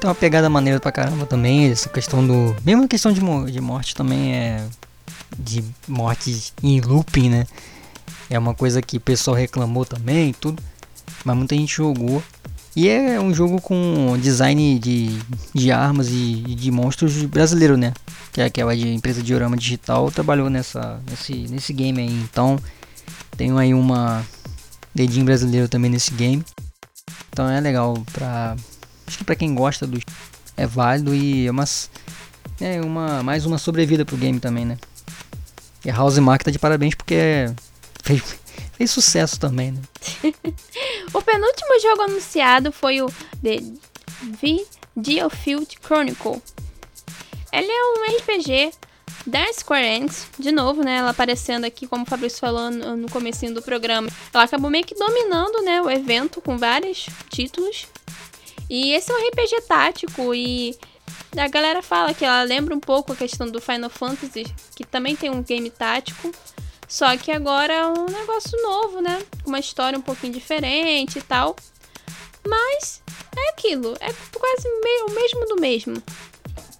Tem 0.00 0.08
uma 0.08 0.14
pegada 0.14 0.48
maneira 0.48 0.80
pra 0.80 0.90
caramba 0.90 1.26
também, 1.26 1.70
essa 1.70 1.88
questão 1.88 2.26
do. 2.26 2.56
Mesmo 2.64 2.84
a 2.84 2.88
questão 2.88 3.12
de, 3.12 3.20
de 3.52 3.60
morte 3.60 3.94
também 3.94 4.34
é. 4.34 4.66
De 5.38 5.62
morte 5.86 6.52
em 6.62 6.80
looping, 6.80 7.28
né? 7.28 7.46
É 8.30 8.38
uma 8.38 8.54
coisa 8.54 8.80
que 8.80 8.96
o 8.96 9.00
pessoal 9.00 9.36
reclamou 9.36 9.84
também, 9.84 10.32
tudo. 10.32 10.62
Mas 11.24 11.36
muita 11.36 11.54
gente 11.54 11.74
jogou. 11.74 12.22
E 12.80 12.88
é 12.88 13.20
um 13.20 13.34
jogo 13.34 13.60
com 13.60 14.16
design 14.18 14.78
de, 14.78 15.14
de 15.54 15.70
armas 15.70 16.08
e 16.08 16.36
de 16.54 16.70
monstros 16.70 17.12
brasileiro, 17.26 17.76
né? 17.76 17.92
Que 18.32 18.40
é 18.40 18.46
aquela 18.46 18.74
de 18.74 18.88
empresa 18.88 19.22
Digital 19.22 20.10
trabalhou 20.10 20.48
nessa, 20.48 20.98
nesse, 21.10 21.46
nesse 21.50 21.74
game 21.74 22.00
aí. 22.00 22.08
Então 22.22 22.58
tem 23.36 23.54
aí 23.58 23.74
uma 23.74 24.24
dedinho 24.94 25.26
brasileiro 25.26 25.68
também 25.68 25.90
nesse 25.90 26.10
game. 26.14 26.42
Então 27.30 27.50
é 27.50 27.60
legal 27.60 28.02
pra. 28.14 28.56
Acho 29.06 29.18
que 29.18 29.24
pra 29.24 29.36
quem 29.36 29.54
gosta 29.54 29.86
do 29.86 30.00
é 30.56 30.66
válido 30.66 31.14
e 31.14 31.48
é 31.48 31.50
umas. 31.50 31.90
É 32.58 32.80
uma. 32.80 33.22
Mais 33.22 33.44
uma 33.44 33.58
sobrevida 33.58 34.06
pro 34.06 34.16
game 34.16 34.40
também, 34.40 34.64
né? 34.64 34.78
E 35.84 35.90
a 35.90 35.94
House 35.94 36.16
Mark 36.16 36.42
tá 36.42 36.50
de 36.50 36.58
parabéns 36.58 36.94
porque 36.94 37.44
fez, 38.02 38.39
fez 38.80 38.90
sucesso 38.90 39.38
também, 39.38 39.72
né? 39.72 39.82
o 41.12 41.20
penúltimo 41.20 41.80
jogo 41.82 42.02
anunciado 42.02 42.72
foi 42.72 43.02
o 43.02 43.08
The 43.42 43.58
V 44.22 44.66
Geofield 44.96 45.78
Chronicle. 45.84 46.40
Ele 47.52 47.70
é 47.70 47.84
um 47.84 48.16
RPG 48.16 48.72
da 49.26 49.52
Square 49.52 49.84
Enix, 49.84 50.28
de 50.38 50.50
novo, 50.50 50.82
né? 50.82 50.96
Ela 50.96 51.10
aparecendo 51.10 51.66
aqui, 51.66 51.86
como 51.86 52.04
o 52.04 52.06
Fabrício 52.06 52.38
falou 52.38 52.70
no 52.70 53.10
comecinho 53.10 53.52
do 53.52 53.60
programa. 53.60 54.08
Ela 54.32 54.44
acabou 54.44 54.70
meio 54.70 54.86
que 54.86 54.94
dominando, 54.94 55.62
né, 55.62 55.82
o 55.82 55.90
evento 55.90 56.40
com 56.40 56.56
vários 56.56 57.06
títulos. 57.28 57.86
E 58.70 58.92
esse 58.92 59.12
é 59.12 59.14
um 59.14 59.28
RPG 59.28 59.60
tático 59.68 60.34
e 60.34 60.74
a 61.36 61.48
galera 61.48 61.82
fala 61.82 62.14
que 62.14 62.24
ela 62.24 62.42
lembra 62.44 62.74
um 62.74 62.80
pouco 62.80 63.12
a 63.12 63.16
questão 63.16 63.46
do 63.46 63.60
Final 63.60 63.90
Fantasy, 63.90 64.46
que 64.74 64.84
também 64.84 65.14
tem 65.14 65.28
um 65.28 65.42
game 65.42 65.68
tático. 65.68 66.32
Só 66.90 67.16
que 67.16 67.30
agora 67.30 67.72
é 67.72 67.86
um 67.86 68.06
negócio 68.06 68.60
novo, 68.60 69.00
né? 69.00 69.22
Com 69.44 69.50
uma 69.50 69.60
história 69.60 69.96
um 69.96 70.02
pouquinho 70.02 70.32
diferente 70.32 71.20
e 71.20 71.22
tal. 71.22 71.54
Mas 72.44 73.00
é 73.36 73.50
aquilo, 73.50 73.94
é 74.00 74.12
quase 74.32 74.68
o 74.68 75.14
mesmo 75.14 75.46
do 75.46 75.60
mesmo. 75.60 76.02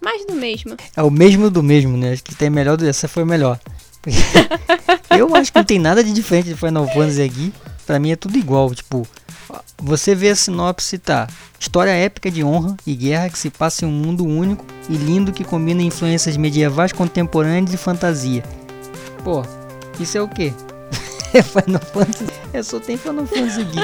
Mais 0.01 0.25
do 0.25 0.33
mesmo. 0.33 0.75
É 0.97 1.01
o 1.01 1.09
mesmo 1.09 1.49
do 1.49 1.63
mesmo, 1.63 1.95
né? 1.95 2.11
Acho 2.11 2.25
que 2.25 2.35
tem 2.35 2.49
melhor 2.49 2.75
do 2.75 2.85
essa 2.85 3.07
foi 3.07 3.23
melhor. 3.23 3.57
eu 5.17 5.33
acho 5.33 5.53
que 5.53 5.57
não 5.57 5.63
tem 5.63 5.79
nada 5.79 6.03
de 6.03 6.11
diferente 6.11 6.49
de 6.49 6.55
Final 6.55 6.85
Fantasy 6.87 7.21
aqui. 7.21 7.53
Pra 7.85 7.97
mim 7.97 8.11
é 8.11 8.17
tudo 8.17 8.37
igual, 8.37 8.75
tipo, 8.75 9.07
você 9.77 10.13
vê 10.13 10.29
a 10.29 10.35
sinopse, 10.35 10.97
tá? 10.97 11.27
História 11.57 11.91
épica 11.91 12.29
de 12.29 12.43
honra 12.43 12.75
e 12.85 12.93
guerra 12.95 13.29
que 13.29 13.39
se 13.39 13.49
passa 13.49 13.85
em 13.85 13.87
um 13.87 13.91
mundo 13.91 14.25
único 14.25 14.65
e 14.89 14.95
lindo 14.97 15.31
que 15.31 15.45
combina 15.45 15.81
influências 15.81 16.35
medievais, 16.35 16.91
contemporâneas 16.91 17.73
e 17.73 17.77
fantasia. 17.77 18.43
Pô, 19.23 19.43
isso 20.01 20.17
é 20.17 20.21
o 20.21 20.27
quê? 20.27 20.53
É 21.33 21.41
Final 21.41 21.79
Fantasy. 21.79 22.25
É 22.51 22.61
só 22.61 22.77
tem 22.77 22.97
Final 22.97 23.25
Fantasy 23.25 23.61
aqui. 23.61 23.79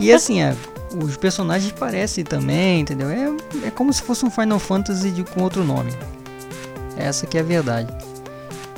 E 0.00 0.10
assim, 0.10 0.40
é, 0.40 0.56
os 1.04 1.18
personagens 1.18 1.70
parecem 1.72 2.24
também, 2.24 2.80
entendeu? 2.80 3.10
É, 3.10 3.66
é 3.66 3.70
como 3.70 3.92
se 3.92 4.00
fosse 4.00 4.24
um 4.24 4.30
Final 4.30 4.58
Fantasy 4.58 5.10
de, 5.10 5.22
com 5.22 5.42
outro 5.42 5.62
nome. 5.64 5.92
Essa 6.96 7.26
que 7.26 7.36
é 7.36 7.40
a 7.40 7.44
verdade. 7.44 7.94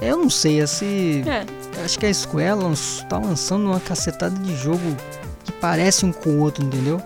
Eu 0.01 0.17
não 0.17 0.29
sei, 0.29 0.61
assim. 0.61 1.23
É. 1.29 1.47
Acho 1.85 1.99
que 1.99 2.07
a 2.07 2.13
Square 2.13 2.59
tá 3.09 3.19
lançando 3.19 3.67
uma 3.67 3.81
cacetada 3.81 4.37
de 4.39 4.57
jogo 4.57 4.97
que 5.45 5.53
parece 5.53 6.05
um 6.05 6.13
com 6.13 6.31
o 6.31 6.39
outro, 6.41 6.65
entendeu? 6.65 7.01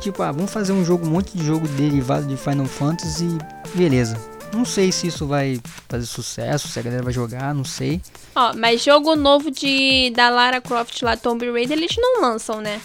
Tipo, 0.00 0.22
ah, 0.24 0.32
vamos 0.32 0.50
fazer 0.50 0.72
um 0.72 0.84
jogo, 0.84 1.06
um 1.06 1.10
monte 1.10 1.36
de 1.36 1.44
jogo 1.44 1.68
derivado 1.68 2.26
de 2.26 2.36
Final 2.36 2.66
Fantasy, 2.66 3.38
beleza. 3.74 4.18
Não 4.52 4.64
sei 4.64 4.92
se 4.92 5.06
isso 5.06 5.26
vai 5.26 5.58
fazer 5.88 6.06
sucesso, 6.06 6.68
se 6.68 6.78
a 6.78 6.82
galera 6.82 7.02
vai 7.02 7.12
jogar, 7.12 7.54
não 7.54 7.64
sei. 7.64 8.00
Ó, 8.34 8.52
mas 8.54 8.82
jogo 8.82 9.16
novo 9.16 9.50
de 9.50 10.10
da 10.14 10.28
Lara 10.28 10.60
Croft 10.60 11.00
lá, 11.02 11.16
Tomb 11.16 11.50
Raider, 11.50 11.76
eles 11.76 11.96
não 11.96 12.20
lançam, 12.20 12.60
né? 12.60 12.80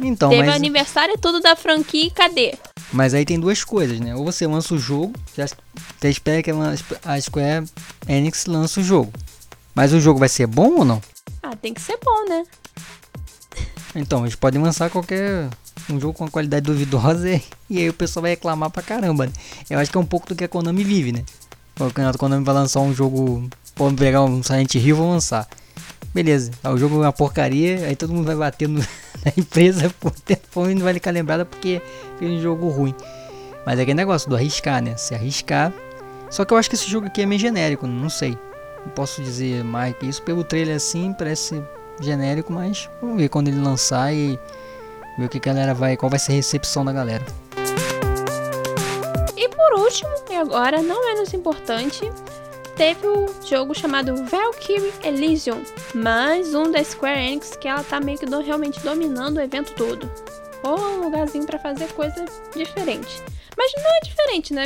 Então, 0.00 0.30
Teve 0.30 0.46
mas... 0.46 0.56
aniversário 0.56 1.16
tudo 1.18 1.40
da 1.40 1.54
franquia, 1.54 2.10
cadê? 2.10 2.54
Mas 2.92 3.12
aí 3.12 3.24
tem 3.24 3.38
duas 3.38 3.62
coisas, 3.62 4.00
né? 4.00 4.14
Ou 4.14 4.24
você 4.24 4.46
lança 4.46 4.74
o 4.74 4.78
jogo, 4.78 5.12
já, 5.36 5.46
já 5.46 6.08
espera 6.08 6.42
que 6.42 6.50
a 6.50 7.20
Square 7.20 7.66
Enix 8.08 8.46
lance 8.46 8.80
o 8.80 8.82
jogo. 8.82 9.12
Mas 9.74 9.92
o 9.92 10.00
jogo 10.00 10.18
vai 10.18 10.28
ser 10.28 10.46
bom 10.46 10.78
ou 10.78 10.84
não? 10.84 11.02
Ah, 11.42 11.54
tem 11.56 11.74
que 11.74 11.80
ser 11.80 11.98
bom, 12.02 12.28
né? 12.28 12.44
Então, 13.94 14.24
eles 14.24 14.34
podem 14.34 14.62
lançar 14.62 14.90
qualquer 14.90 15.48
um 15.90 16.00
jogo 16.00 16.14
com 16.14 16.24
uma 16.24 16.30
qualidade 16.30 16.66
duvidosa 16.66 17.28
e, 17.28 17.42
e 17.74 17.78
aí 17.80 17.88
o 17.88 17.92
pessoal 17.92 18.22
vai 18.22 18.30
reclamar 18.30 18.70
pra 18.70 18.82
caramba. 18.82 19.26
Né? 19.26 19.32
Eu 19.68 19.78
acho 19.78 19.90
que 19.90 19.96
é 19.96 20.00
um 20.00 20.06
pouco 20.06 20.28
do 20.28 20.34
que 20.34 20.44
a 20.44 20.48
Konami 20.48 20.84
vive, 20.84 21.12
né? 21.12 21.24
O 21.80 22.18
Konami 22.18 22.44
vai 22.44 22.54
lançar 22.54 22.80
um 22.80 22.94
jogo, 22.94 23.48
pode 23.74 23.96
pegar 23.96 24.22
um 24.22 24.42
Silent 24.42 24.74
Hill 24.76 24.96
e 24.96 25.00
lançar. 25.00 25.48
Beleza, 26.14 26.52
o 26.62 26.76
jogo 26.76 26.96
é 26.96 27.06
uma 27.06 27.12
porcaria, 27.12 27.86
aí 27.86 27.96
todo 27.96 28.12
mundo 28.12 28.26
vai 28.26 28.36
bater 28.36 28.68
no, 28.68 28.78
na 29.26 29.32
empresa 29.36 29.92
por 29.98 30.12
tempo 30.12 30.70
e 30.70 30.74
não 30.74 30.84
vai 30.84 30.94
ficar 30.94 31.10
lembrada 31.10 31.44
porque 31.44 31.82
fez 32.16 32.30
um 32.30 32.40
jogo 32.40 32.68
ruim. 32.68 32.94
Mas 33.66 33.78
é 33.78 33.82
aquele 33.82 33.96
negócio 33.96 34.30
do 34.30 34.36
arriscar, 34.36 34.80
né? 34.80 34.96
Se 34.96 35.14
arriscar. 35.14 35.72
Só 36.30 36.44
que 36.44 36.54
eu 36.54 36.58
acho 36.58 36.68
que 36.68 36.76
esse 36.76 36.88
jogo 36.88 37.06
aqui 37.08 37.22
é 37.22 37.26
meio 37.26 37.40
genérico, 37.40 37.86
não 37.86 38.08
sei. 38.08 38.38
Não 38.84 38.92
posso 38.92 39.22
dizer 39.22 39.64
mais 39.64 39.96
que 39.96 40.06
isso. 40.06 40.22
Pelo 40.22 40.44
trailer 40.44 40.76
assim, 40.76 41.12
parece 41.12 41.60
genérico, 42.00 42.52
mas 42.52 42.88
vamos 43.00 43.16
ver 43.16 43.28
quando 43.28 43.48
ele 43.48 43.60
lançar 43.60 44.12
e 44.12 44.38
ver 45.18 45.26
o 45.26 45.28
que 45.28 45.38
a 45.38 45.40
galera 45.40 45.74
vai, 45.74 45.96
qual 45.96 46.10
vai 46.10 46.18
ser 46.18 46.32
a 46.32 46.34
recepção 46.34 46.84
da 46.84 46.92
galera. 46.92 47.24
E 49.44 49.48
por 49.50 49.78
último, 49.78 50.10
e 50.30 50.34
agora 50.36 50.80
não 50.80 51.04
menos 51.04 51.34
importante, 51.34 52.00
teve 52.78 53.06
o 53.06 53.26
jogo 53.46 53.74
chamado 53.74 54.24
Valkyrie 54.24 54.90
Elysium, 55.02 55.62
mais 55.94 56.54
um 56.54 56.72
da 56.72 56.82
Square 56.82 57.20
Enix 57.20 57.54
que 57.54 57.68
ela 57.68 57.84
tá 57.84 58.00
meio 58.00 58.16
que 58.16 58.24
do, 58.24 58.40
realmente 58.40 58.80
dominando 58.80 59.36
o 59.36 59.42
evento 59.42 59.74
todo. 59.74 60.10
Ou 60.62 60.80
um 60.80 61.00
lugarzinho 61.02 61.44
para 61.44 61.58
fazer 61.58 61.92
coisa 61.92 62.24
diferente. 62.56 63.22
Mas 63.54 63.70
não 63.76 63.96
é 63.96 64.00
diferente, 64.00 64.54
né? 64.54 64.64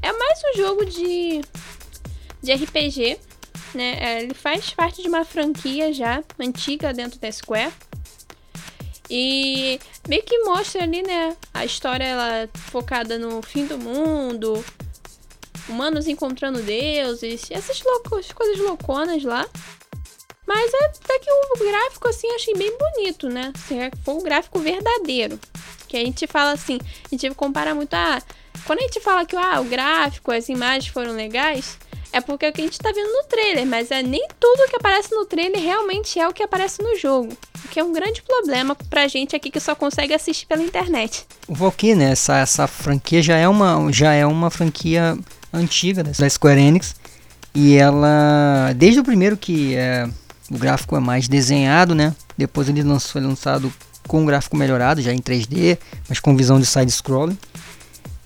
É 0.00 0.12
mais 0.12 0.40
um 0.54 0.56
jogo 0.56 0.84
de, 0.86 1.40
de 2.40 2.52
RPG, 2.52 3.18
né? 3.74 3.96
É, 3.98 4.22
ele 4.22 4.34
faz 4.34 4.70
parte 4.70 5.02
de 5.02 5.08
uma 5.08 5.24
franquia 5.24 5.92
já 5.92 6.22
antiga 6.38 6.94
dentro 6.94 7.18
da 7.18 7.32
Square. 7.32 7.72
E 9.14 9.78
meio 10.08 10.22
que 10.22 10.38
mostra 10.38 10.84
ali, 10.84 11.02
né? 11.02 11.36
A 11.52 11.66
história 11.66 12.02
ela 12.02 12.48
focada 12.54 13.18
no 13.18 13.42
fim 13.42 13.66
do 13.66 13.76
mundo, 13.76 14.64
humanos 15.68 16.08
encontrando 16.08 16.62
deuses, 16.62 17.50
essas 17.50 17.82
coisas 18.32 18.58
louconas 18.58 19.22
lá. 19.22 19.46
Mas 20.46 20.72
até 20.72 21.18
que 21.18 21.30
o 21.30 21.58
gráfico, 21.58 22.08
assim, 22.08 22.26
achei 22.30 22.54
bem 22.54 22.74
bonito, 22.78 23.28
né? 23.28 23.52
Assim, 23.54 23.80
é, 23.80 23.90
foi 24.02 24.14
o 24.14 24.22
gráfico 24.22 24.58
verdadeiro. 24.58 25.38
Que 25.86 25.98
a 25.98 26.00
gente 26.00 26.26
fala 26.26 26.52
assim, 26.52 26.78
a 27.04 27.08
gente 27.10 27.34
compara 27.34 27.74
muito 27.74 27.92
a. 27.92 28.16
Ah, 28.16 28.22
quando 28.64 28.78
a 28.78 28.82
gente 28.82 29.00
fala 29.00 29.26
que 29.26 29.36
ah, 29.36 29.60
o 29.60 29.64
gráfico, 29.64 30.32
as 30.32 30.48
imagens 30.48 30.86
foram 30.86 31.12
legais, 31.12 31.78
é 32.12 32.20
porque 32.20 32.46
é 32.46 32.50
o 32.50 32.52
que 32.52 32.60
a 32.60 32.64
gente 32.64 32.78
tá 32.78 32.92
vendo 32.92 33.10
no 33.10 33.24
trailer, 33.24 33.66
mas 33.66 33.90
é 33.90 34.02
nem 34.02 34.26
tudo 34.38 34.68
que 34.68 34.76
aparece 34.76 35.14
no 35.14 35.24
trailer 35.24 35.60
realmente 35.60 36.18
é 36.18 36.28
o 36.28 36.32
que 36.32 36.42
aparece 36.42 36.82
no 36.82 36.96
jogo. 36.96 37.32
O 37.64 37.68
que 37.68 37.80
é 37.80 37.84
um 37.84 37.92
grande 37.92 38.22
problema 38.22 38.76
pra 38.90 39.08
gente 39.08 39.34
aqui 39.34 39.50
que 39.50 39.60
só 39.60 39.74
consegue 39.74 40.12
assistir 40.12 40.46
pela 40.46 40.62
internet. 40.62 41.26
O 41.48 41.54
Valkyrie, 41.54 41.94
né, 41.94 42.12
essa, 42.12 42.38
essa 42.38 42.66
franquia 42.66 43.22
já 43.22 43.36
é 43.36 43.48
uma, 43.48 43.90
já 43.90 44.12
é 44.12 44.26
uma 44.26 44.50
franquia 44.50 45.16
antiga 45.52 46.02
né, 46.02 46.12
da 46.18 46.28
Square 46.28 46.60
Enix. 46.60 46.94
E 47.54 47.76
ela, 47.76 48.72
desde 48.76 49.00
o 49.00 49.04
primeiro 49.04 49.36
que 49.36 49.74
é, 49.74 50.08
o 50.50 50.58
gráfico 50.58 50.96
é 50.96 51.00
mais 51.00 51.28
desenhado, 51.28 51.94
né? 51.94 52.14
Depois 52.36 52.68
ele 52.68 52.82
lançou, 52.82 53.12
foi 53.12 53.20
lançado 53.20 53.72
com 54.06 54.22
um 54.22 54.26
gráfico 54.26 54.56
melhorado, 54.56 55.02
já 55.02 55.12
em 55.12 55.18
3D, 55.18 55.78
mas 56.08 56.18
com 56.18 56.36
visão 56.36 56.58
de 56.58 56.66
side-scrolling. 56.66 57.38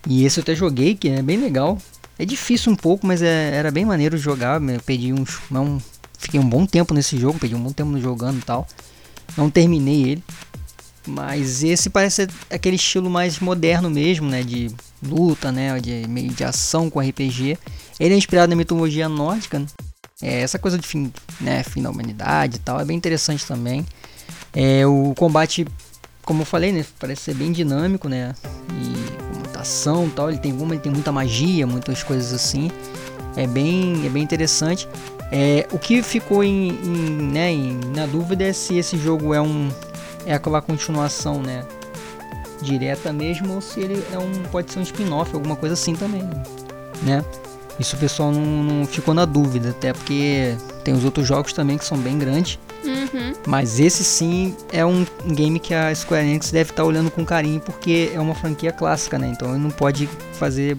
E 0.08 0.24
esse 0.24 0.38
eu 0.38 0.42
até 0.42 0.54
joguei, 0.54 0.94
que 0.94 1.08
é 1.08 1.22
bem 1.22 1.36
legal. 1.36 1.78
É 2.18 2.24
difícil 2.24 2.72
um 2.72 2.76
pouco, 2.76 3.06
mas 3.06 3.20
é, 3.20 3.54
era 3.54 3.70
bem 3.70 3.84
maneiro 3.84 4.16
jogar. 4.16 4.60
Eu 4.60 4.80
perdi 4.80 5.12
uns. 5.12 5.38
Não, 5.50 5.80
fiquei 6.18 6.40
um 6.40 6.48
bom 6.48 6.64
tempo 6.64 6.94
nesse 6.94 7.18
jogo, 7.18 7.38
perdi 7.38 7.54
um 7.54 7.62
bom 7.62 7.72
tempo 7.72 7.98
jogando 8.00 8.38
e 8.38 8.42
tal. 8.42 8.66
Não 9.36 9.50
terminei 9.50 10.10
ele. 10.10 10.24
Mas 11.06 11.62
esse 11.62 11.88
parece 11.88 12.26
aquele 12.50 12.76
estilo 12.76 13.08
mais 13.08 13.38
moderno 13.38 13.88
mesmo, 13.88 14.28
né? 14.28 14.42
De 14.42 14.70
luta, 15.02 15.52
né? 15.52 15.78
De 15.78 16.06
meio 16.08 16.30
de 16.30 16.42
ação 16.42 16.90
com 16.90 17.00
RPG. 17.00 17.58
Ele 18.00 18.14
é 18.14 18.16
inspirado 18.16 18.50
na 18.50 18.56
mitologia 18.56 19.08
nórdica. 19.08 19.58
Né? 19.58 19.66
É, 20.22 20.40
essa 20.40 20.58
coisa 20.58 20.78
de 20.78 20.86
fim, 20.86 21.12
né? 21.40 21.62
fim 21.62 21.82
da 21.82 21.90
humanidade 21.90 22.56
e 22.56 22.60
tal. 22.60 22.80
É 22.80 22.84
bem 22.84 22.96
interessante 22.96 23.46
também. 23.46 23.86
É, 24.52 24.86
o 24.86 25.14
combate, 25.16 25.66
como 26.22 26.42
eu 26.42 26.46
falei, 26.46 26.72
né? 26.72 26.84
Parece 26.98 27.24
ser 27.24 27.34
bem 27.34 27.52
dinâmico, 27.52 28.08
né? 28.08 28.34
E 28.72 29.25
ação 29.60 30.08
tal. 30.08 30.30
Ele 30.30 30.38
tem 30.38 30.52
uma, 30.52 30.74
ele 30.74 30.82
tem 30.82 30.92
muita 30.92 31.12
magia, 31.12 31.66
muitas 31.66 32.02
coisas 32.02 32.32
assim. 32.32 32.70
É 33.36 33.46
bem, 33.46 34.06
é 34.06 34.08
bem 34.08 34.22
interessante. 34.22 34.88
É, 35.30 35.66
o 35.72 35.78
que 35.78 36.02
ficou 36.02 36.44
em, 36.44 36.68
em, 36.68 37.32
né, 37.32 37.50
em, 37.50 37.80
na 37.94 38.06
dúvida 38.06 38.44
é 38.44 38.52
se 38.52 38.76
esse 38.76 38.96
jogo 38.96 39.34
é 39.34 39.40
um 39.40 39.68
é 40.24 40.34
aquela 40.34 40.60
continuação, 40.60 41.40
né, 41.40 41.64
direta 42.62 43.12
mesmo 43.12 43.54
ou 43.54 43.60
se 43.60 43.80
ele 43.80 44.04
é 44.12 44.18
um 44.18 44.42
pode 44.50 44.72
ser 44.72 44.78
um 44.78 44.82
spin-off, 44.82 45.34
alguma 45.34 45.56
coisa 45.56 45.74
assim 45.74 45.94
também, 45.94 46.22
né? 47.02 47.24
Isso 47.78 47.96
o 47.96 47.98
pessoal 47.98 48.30
não, 48.30 48.40
não 48.40 48.86
ficou 48.86 49.12
na 49.12 49.24
dúvida, 49.24 49.70
até 49.70 49.92
porque 49.92 50.56
tem 50.82 50.94
os 50.94 51.04
outros 51.04 51.26
jogos 51.26 51.52
também 51.52 51.76
que 51.76 51.84
são 51.84 51.98
bem 51.98 52.18
grandes 52.18 52.58
Uhum. 52.84 53.32
Mas 53.46 53.80
esse 53.80 54.04
sim 54.04 54.56
é 54.72 54.84
um 54.84 55.06
game 55.26 55.58
que 55.58 55.74
a 55.74 55.94
Square 55.94 56.24
Enix 56.24 56.50
deve 56.50 56.70
estar 56.70 56.82
tá 56.82 56.88
olhando 56.88 57.10
com 57.10 57.24
carinho 57.24 57.60
porque 57.60 58.10
é 58.14 58.20
uma 58.20 58.34
franquia 58.34 58.72
clássica, 58.72 59.18
né? 59.18 59.28
Então 59.28 59.50
ele 59.50 59.58
não 59.58 59.70
pode 59.70 60.08
fazer 60.34 60.76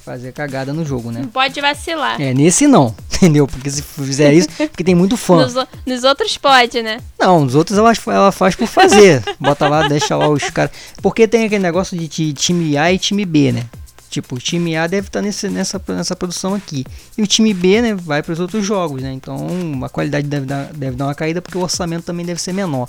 fazer 0.00 0.32
cagada 0.32 0.72
no 0.72 0.84
jogo, 0.84 1.10
né? 1.12 1.20
Não 1.20 1.28
pode 1.28 1.60
vacilar. 1.60 2.20
É, 2.20 2.34
nesse 2.34 2.66
não, 2.66 2.94
entendeu? 3.14 3.46
Porque 3.46 3.70
se 3.70 3.82
fizer 3.82 4.32
isso, 4.32 4.48
porque 4.48 4.82
tem 4.82 4.94
muito 4.94 5.16
fã. 5.16 5.46
Nos, 5.46 5.54
nos 5.86 6.04
outros 6.04 6.36
pode, 6.36 6.82
né? 6.82 6.98
Não, 7.18 7.44
nos 7.44 7.54
outros 7.54 7.78
ela, 7.78 7.92
ela 8.06 8.32
faz 8.32 8.56
por 8.56 8.66
fazer. 8.66 9.22
Bota 9.38 9.68
lá, 9.68 9.86
deixa 9.86 10.16
lá 10.16 10.28
os 10.28 10.48
caras. 10.50 10.72
Porque 11.02 11.28
tem 11.28 11.44
aquele 11.44 11.62
negócio 11.62 11.96
de 11.96 12.32
time 12.32 12.76
A 12.76 12.92
e 12.92 12.98
time 12.98 13.24
B, 13.24 13.52
né? 13.52 13.66
Tipo, 14.10 14.34
o 14.34 14.38
time 14.38 14.76
A 14.76 14.88
deve 14.88 15.06
estar 15.06 15.20
tá 15.20 15.24
nesse, 15.24 15.48
nessa, 15.48 15.80
nessa 15.88 16.16
produção 16.16 16.52
aqui. 16.52 16.84
E 17.16 17.22
o 17.22 17.26
time 17.28 17.54
B, 17.54 17.80
né, 17.80 17.94
vai 17.94 18.22
para 18.24 18.32
os 18.32 18.40
outros 18.40 18.66
jogos, 18.66 19.00
né? 19.00 19.12
Então 19.12 19.38
a 19.84 19.88
qualidade 19.88 20.26
deve 20.26 20.46
dar, 20.46 20.72
deve 20.72 20.96
dar 20.96 21.06
uma 21.06 21.14
caída 21.14 21.40
porque 21.40 21.56
o 21.56 21.60
orçamento 21.60 22.04
também 22.04 22.26
deve 22.26 22.40
ser 22.40 22.52
menor. 22.52 22.88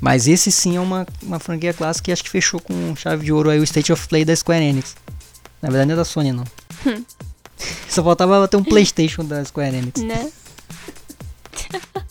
Mas 0.00 0.26
esse 0.26 0.50
sim 0.50 0.76
é 0.76 0.80
uma, 0.80 1.06
uma 1.22 1.38
franquia 1.38 1.74
clássica 1.74 2.06
que 2.06 2.12
acho 2.12 2.24
que 2.24 2.30
fechou 2.30 2.58
com 2.60 2.96
chave 2.96 3.26
de 3.26 3.32
ouro 3.32 3.50
aí 3.50 3.60
o 3.60 3.62
State 3.64 3.92
of 3.92 4.08
Play 4.08 4.24
da 4.24 4.34
Square 4.34 4.64
Enix. 4.64 4.96
Na 5.60 5.68
verdade 5.68 5.88
não 5.88 5.94
é 5.94 5.96
da 5.96 6.04
Sony 6.04 6.32
não. 6.32 6.44
Hum. 6.86 7.04
Só 7.88 8.02
faltava 8.02 8.48
ter 8.48 8.56
um 8.56 8.64
Playstation 8.64 9.24
da 9.24 9.44
Square 9.44 9.76
Enix. 9.76 10.00
Né? 10.00 10.32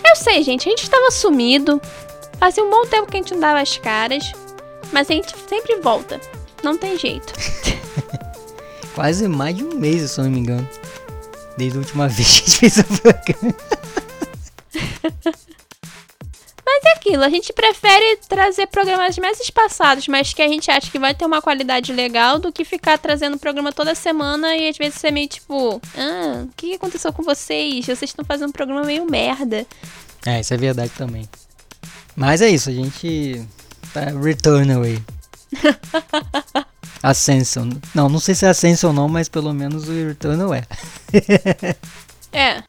Eu 0.03 0.15
sei, 0.15 0.41
gente, 0.41 0.67
a 0.67 0.71
gente 0.71 0.81
estava 0.81 1.11
sumido, 1.11 1.79
fazia 2.39 2.63
um 2.63 2.71
bom 2.71 2.87
tempo 2.87 3.05
que 3.05 3.17
a 3.17 3.19
gente 3.19 3.33
não 3.33 3.39
dava 3.39 3.61
as 3.61 3.77
caras, 3.77 4.31
mas 4.91 5.11
a 5.11 5.13
gente 5.13 5.31
sempre 5.47 5.75
volta, 5.75 6.19
não 6.63 6.75
tem 6.75 6.97
jeito. 6.97 7.31
quase 8.95 9.27
mais 9.27 9.55
de 9.55 9.63
um 9.63 9.75
mês, 9.75 10.09
se 10.09 10.19
eu 10.19 10.23
não 10.23 10.31
me 10.31 10.39
engano. 10.39 10.67
Desde 11.57 11.77
a 11.77 11.81
última 11.81 12.07
vez 12.09 12.39
que 12.39 12.41
a 12.41 12.47
gente 12.47 12.57
fez 12.59 12.77
o 12.77 12.83
programa. 13.01 13.55
Mas 16.67 16.83
é 16.83 16.91
aquilo, 16.93 17.23
a 17.23 17.29
gente 17.29 17.53
prefere 17.53 18.17
trazer 18.27 18.65
programas 18.67 19.17
mais 19.19 19.39
espaçados, 19.39 20.07
mas 20.07 20.33
que 20.33 20.41
a 20.41 20.47
gente 20.47 20.69
acha 20.71 20.89
que 20.89 20.97
vai 20.97 21.13
ter 21.13 21.23
uma 21.23 21.39
qualidade 21.39 21.93
legal, 21.93 22.39
do 22.39 22.51
que 22.51 22.65
ficar 22.65 22.97
trazendo 22.97 23.37
programa 23.37 23.71
toda 23.71 23.93
semana 23.93 24.57
e 24.57 24.67
às 24.67 24.75
vezes 24.75 24.95
ser 24.95 25.11
meio 25.11 25.27
tipo, 25.27 25.79
ah, 25.95 26.43
o 26.43 26.49
que 26.57 26.73
aconteceu 26.73 27.13
com 27.13 27.21
vocês? 27.21 27.85
Vocês 27.85 28.01
estão 28.01 28.25
fazendo 28.25 28.49
um 28.49 28.51
programa 28.51 28.83
meio 28.83 29.05
merda. 29.09 29.65
É, 30.25 30.39
isso 30.39 30.55
é 30.55 30.57
verdade 30.57 30.91
também. 30.97 31.29
Mas 32.15 32.41
é 32.41 32.49
isso, 32.49 32.69
a 32.69 32.73
gente 32.73 33.45
tá 33.93 34.05
return 34.21 34.73
away. 34.73 34.99
Ascension. 37.01 37.69
Não, 37.93 38.09
não 38.09 38.19
sei 38.19 38.35
se 38.35 38.45
é 38.45 38.49
Ascension 38.49 38.89
ou 38.89 38.93
não, 38.93 39.07
mas 39.07 39.29
pelo 39.29 39.53
menos 39.53 39.87
o 39.87 39.91
Returnal 39.91 40.53
é. 40.53 40.63
é. 42.31 42.63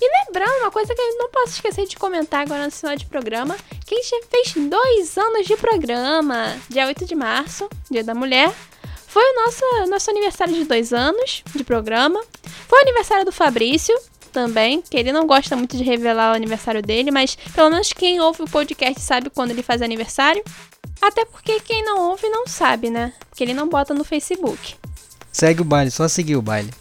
E 0.00 0.24
lembrando, 0.24 0.60
uma 0.60 0.70
coisa 0.70 0.94
que 0.94 1.00
eu 1.00 1.18
não 1.18 1.30
posso 1.30 1.54
esquecer 1.54 1.86
de 1.86 1.96
comentar 1.96 2.42
agora 2.42 2.64
no 2.64 2.70
final 2.70 2.96
de 2.96 3.06
programa, 3.06 3.56
que 3.84 3.94
a 3.94 4.02
gente 4.02 4.26
fez 4.30 4.68
dois 4.68 5.18
anos 5.18 5.46
de 5.46 5.56
programa, 5.56 6.56
dia 6.68 6.86
8 6.86 7.04
de 7.04 7.14
março, 7.14 7.68
dia 7.90 8.04
da 8.04 8.14
mulher. 8.14 8.52
Foi 9.08 9.22
o 9.22 9.44
nosso, 9.44 9.90
nosso 9.90 10.10
aniversário 10.10 10.54
de 10.54 10.64
dois 10.64 10.92
anos 10.92 11.42
de 11.54 11.64
programa. 11.64 12.22
Foi 12.68 12.78
o 12.78 12.82
aniversário 12.82 13.24
do 13.24 13.32
Fabrício, 13.32 13.98
também, 14.28 14.82
que 14.82 14.96
ele 14.96 15.12
não 15.12 15.26
gosta 15.26 15.56
muito 15.56 15.76
de 15.76 15.82
revelar 15.82 16.32
o 16.32 16.36
aniversário 16.36 16.82
dele, 16.82 17.10
mas 17.10 17.36
pelo 17.54 17.70
menos 17.70 17.92
quem 17.92 18.20
ouve 18.20 18.42
o 18.42 18.48
podcast 18.48 19.00
sabe 19.00 19.30
quando 19.30 19.50
ele 19.50 19.62
faz 19.62 19.82
aniversário. 19.82 20.42
Até 21.00 21.24
porque 21.24 21.60
quem 21.60 21.84
não 21.84 22.10
ouve 22.10 22.28
não 22.28 22.46
sabe, 22.46 22.90
né? 22.90 23.12
Porque 23.28 23.44
ele 23.44 23.54
não 23.54 23.68
bota 23.68 23.94
no 23.94 24.04
Facebook. 24.04 24.76
Segue 25.32 25.62
o 25.62 25.64
baile, 25.64 25.90
só 25.90 26.08
seguir 26.08 26.36
o 26.36 26.42
baile. 26.42 26.72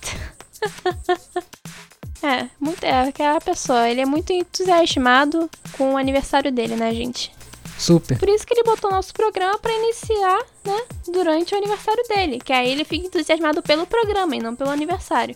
é, 2.23 2.47
muito, 2.59 2.83
é 2.83 3.07
aquela 3.07 3.39
pessoa. 3.39 3.87
Ele 3.87 4.01
é 4.01 4.05
muito 4.05 4.33
entusiasmado 4.33 5.49
com 5.73 5.93
o 5.93 5.97
aniversário 5.97 6.51
dele, 6.51 6.75
né, 6.75 6.93
gente? 6.93 7.31
Super. 7.77 8.17
Por 8.17 8.27
isso 8.27 8.45
que 8.45 8.53
ele 8.55 8.63
botou 8.63 8.89
nosso 8.89 9.13
programa 9.13 9.59
para 9.59 9.71
iniciar, 9.71 10.39
né, 10.65 10.81
durante 11.13 11.53
o 11.53 11.57
aniversário 11.57 12.03
dele. 12.09 12.39
Que 12.43 12.51
aí 12.51 12.71
ele 12.71 12.83
fica 12.83 13.05
entusiasmado 13.05 13.61
pelo 13.61 13.85
programa 13.85 14.35
e 14.35 14.39
não 14.39 14.55
pelo 14.55 14.71
aniversário. 14.71 15.35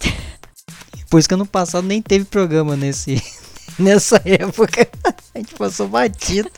Por 1.08 1.18
isso 1.18 1.28
que 1.28 1.34
ano 1.34 1.46
passado 1.46 1.86
nem 1.86 2.02
teve 2.02 2.24
programa 2.26 2.76
nesse, 2.76 3.20
nessa 3.78 4.20
época. 4.24 4.88
A 5.34 5.38
gente 5.38 5.54
passou 5.54 5.88
batido. 5.88 6.50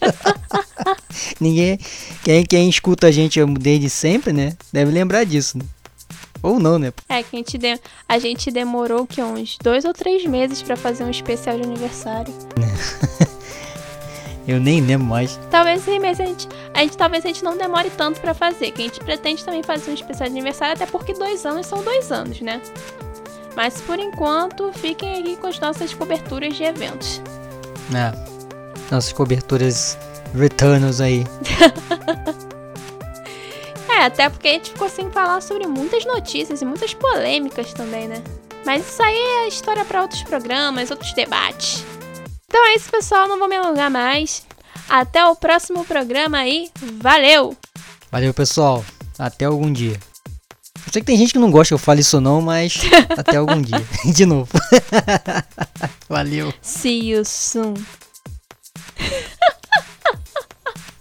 Ninguém. 1.41 1.79
Quem, 2.25 2.45
quem 2.45 2.69
escuta 2.69 3.09
a 3.09 3.11
gente 3.11 3.45
desde 3.59 3.91
sempre, 3.91 4.33
né? 4.33 4.57
Deve 4.73 4.91
lembrar 4.91 5.25
disso, 5.25 5.59
né? 5.59 5.65
Ou 6.43 6.59
não, 6.59 6.79
né? 6.79 6.93
É, 7.09 7.23
que 7.23 7.37
a 7.37 7.39
gente, 7.39 7.57
de... 7.57 7.81
a 8.09 8.19
gente 8.19 8.51
demorou 8.51 9.07
que 9.07 9.23
uns 9.23 9.57
dois 9.63 9.85
ou 9.85 9.93
três 9.93 10.27
meses 10.27 10.61
para 10.61 10.77
fazer 10.77 11.05
um 11.05 11.11
especial 11.11 11.57
de 11.57 11.63
aniversário. 11.63 12.35
Eu 14.47 14.59
nem 14.59 14.81
lembro 14.81 15.07
mais. 15.07 15.39
Talvez 15.53 15.83
sim, 15.83 16.01
mas 16.01 16.19
a 16.19 16.25
gente, 16.25 16.49
a 16.75 16.81
gente 16.81 16.97
talvez 16.97 17.25
a 17.25 17.29
gente 17.29 17.45
não 17.45 17.57
demore 17.57 17.91
tanto 17.91 18.21
para 18.21 18.35
fazer. 18.35 18.73
Que 18.73 18.83
a 18.83 18.85
gente 18.87 18.99
pretende 18.99 19.45
também 19.45 19.63
fazer 19.63 19.93
um 19.93 19.95
especial 19.95 20.29
de 20.29 20.35
aniversário, 20.35 20.75
até 20.75 20.85
porque 20.85 21.15
dois 21.15 21.47
anos 21.47 21.65
são 21.67 21.83
dois 21.85 22.11
anos, 22.11 22.41
né? 22.41 22.61
Mas 23.55 23.81
por 23.81 23.99
enquanto, 23.99 24.73
fiquem 24.73 25.21
aqui 25.21 25.37
com 25.37 25.47
as 25.47 25.61
nossas 25.61 25.93
coberturas 25.93 26.55
de 26.55 26.65
eventos. 26.65 27.21
É. 27.95 28.13
Nossas 28.91 29.13
coberturas 29.13 29.99
returnos 30.35 31.01
aí. 31.01 31.25
é, 33.89 34.05
até 34.05 34.29
porque 34.29 34.49
a 34.49 34.53
gente 34.53 34.71
ficou 34.71 34.89
sem 34.89 35.11
falar 35.11 35.41
sobre 35.41 35.67
muitas 35.67 36.05
notícias 36.05 36.63
e 36.63 36.65
muitas 36.65 36.95
polêmicas 36.95 37.73
também, 37.73 38.09
né? 38.09 38.23
Mas 38.65 38.89
isso 38.89 39.03
aí 39.03 39.17
é 39.17 39.49
história 39.49 39.85
para 39.85 40.03
outros 40.03 40.23
programas, 40.23 40.91
outros 40.91 41.13
debates. 41.13 41.85
Então 42.47 42.65
é 42.67 42.75
isso, 42.77 42.91
pessoal. 42.91 43.27
Não 43.27 43.39
vou 43.39 43.49
me 43.49 43.57
alongar 43.57 43.91
mais. 43.91 44.47
Até 44.89 45.25
o 45.25 45.35
próximo 45.35 45.85
programa 45.85 46.39
aí. 46.39 46.71
Valeu! 47.01 47.57
Valeu, 48.11 48.35
pessoal. 48.35 48.85
Até 49.19 49.47
algum 49.47 49.73
dia. 49.73 49.99
Sei 50.93 51.01
que 51.01 51.07
tem 51.07 51.17
gente 51.17 51.33
que 51.33 51.39
não 51.39 51.51
gosta 51.51 51.69
que 51.69 51.75
eu 51.75 51.79
fale 51.79 52.03
isso 52.03 52.21
não, 52.21 52.43
mas 52.43 52.79
até 53.17 53.37
algum 53.37 53.61
dia. 53.61 53.83
De 54.13 54.27
novo. 54.27 54.51
Valeu. 56.09 56.53
See 56.61 57.11
you 57.11 57.25
soon. 57.25 57.75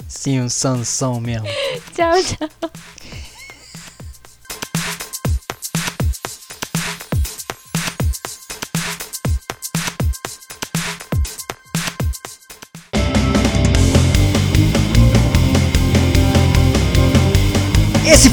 Sim, 0.08 0.42
um 0.42 0.50
Sansão 0.50 1.20
mesmo. 1.20 1.48
Tchau, 1.94 2.14
tchau. 2.24 2.72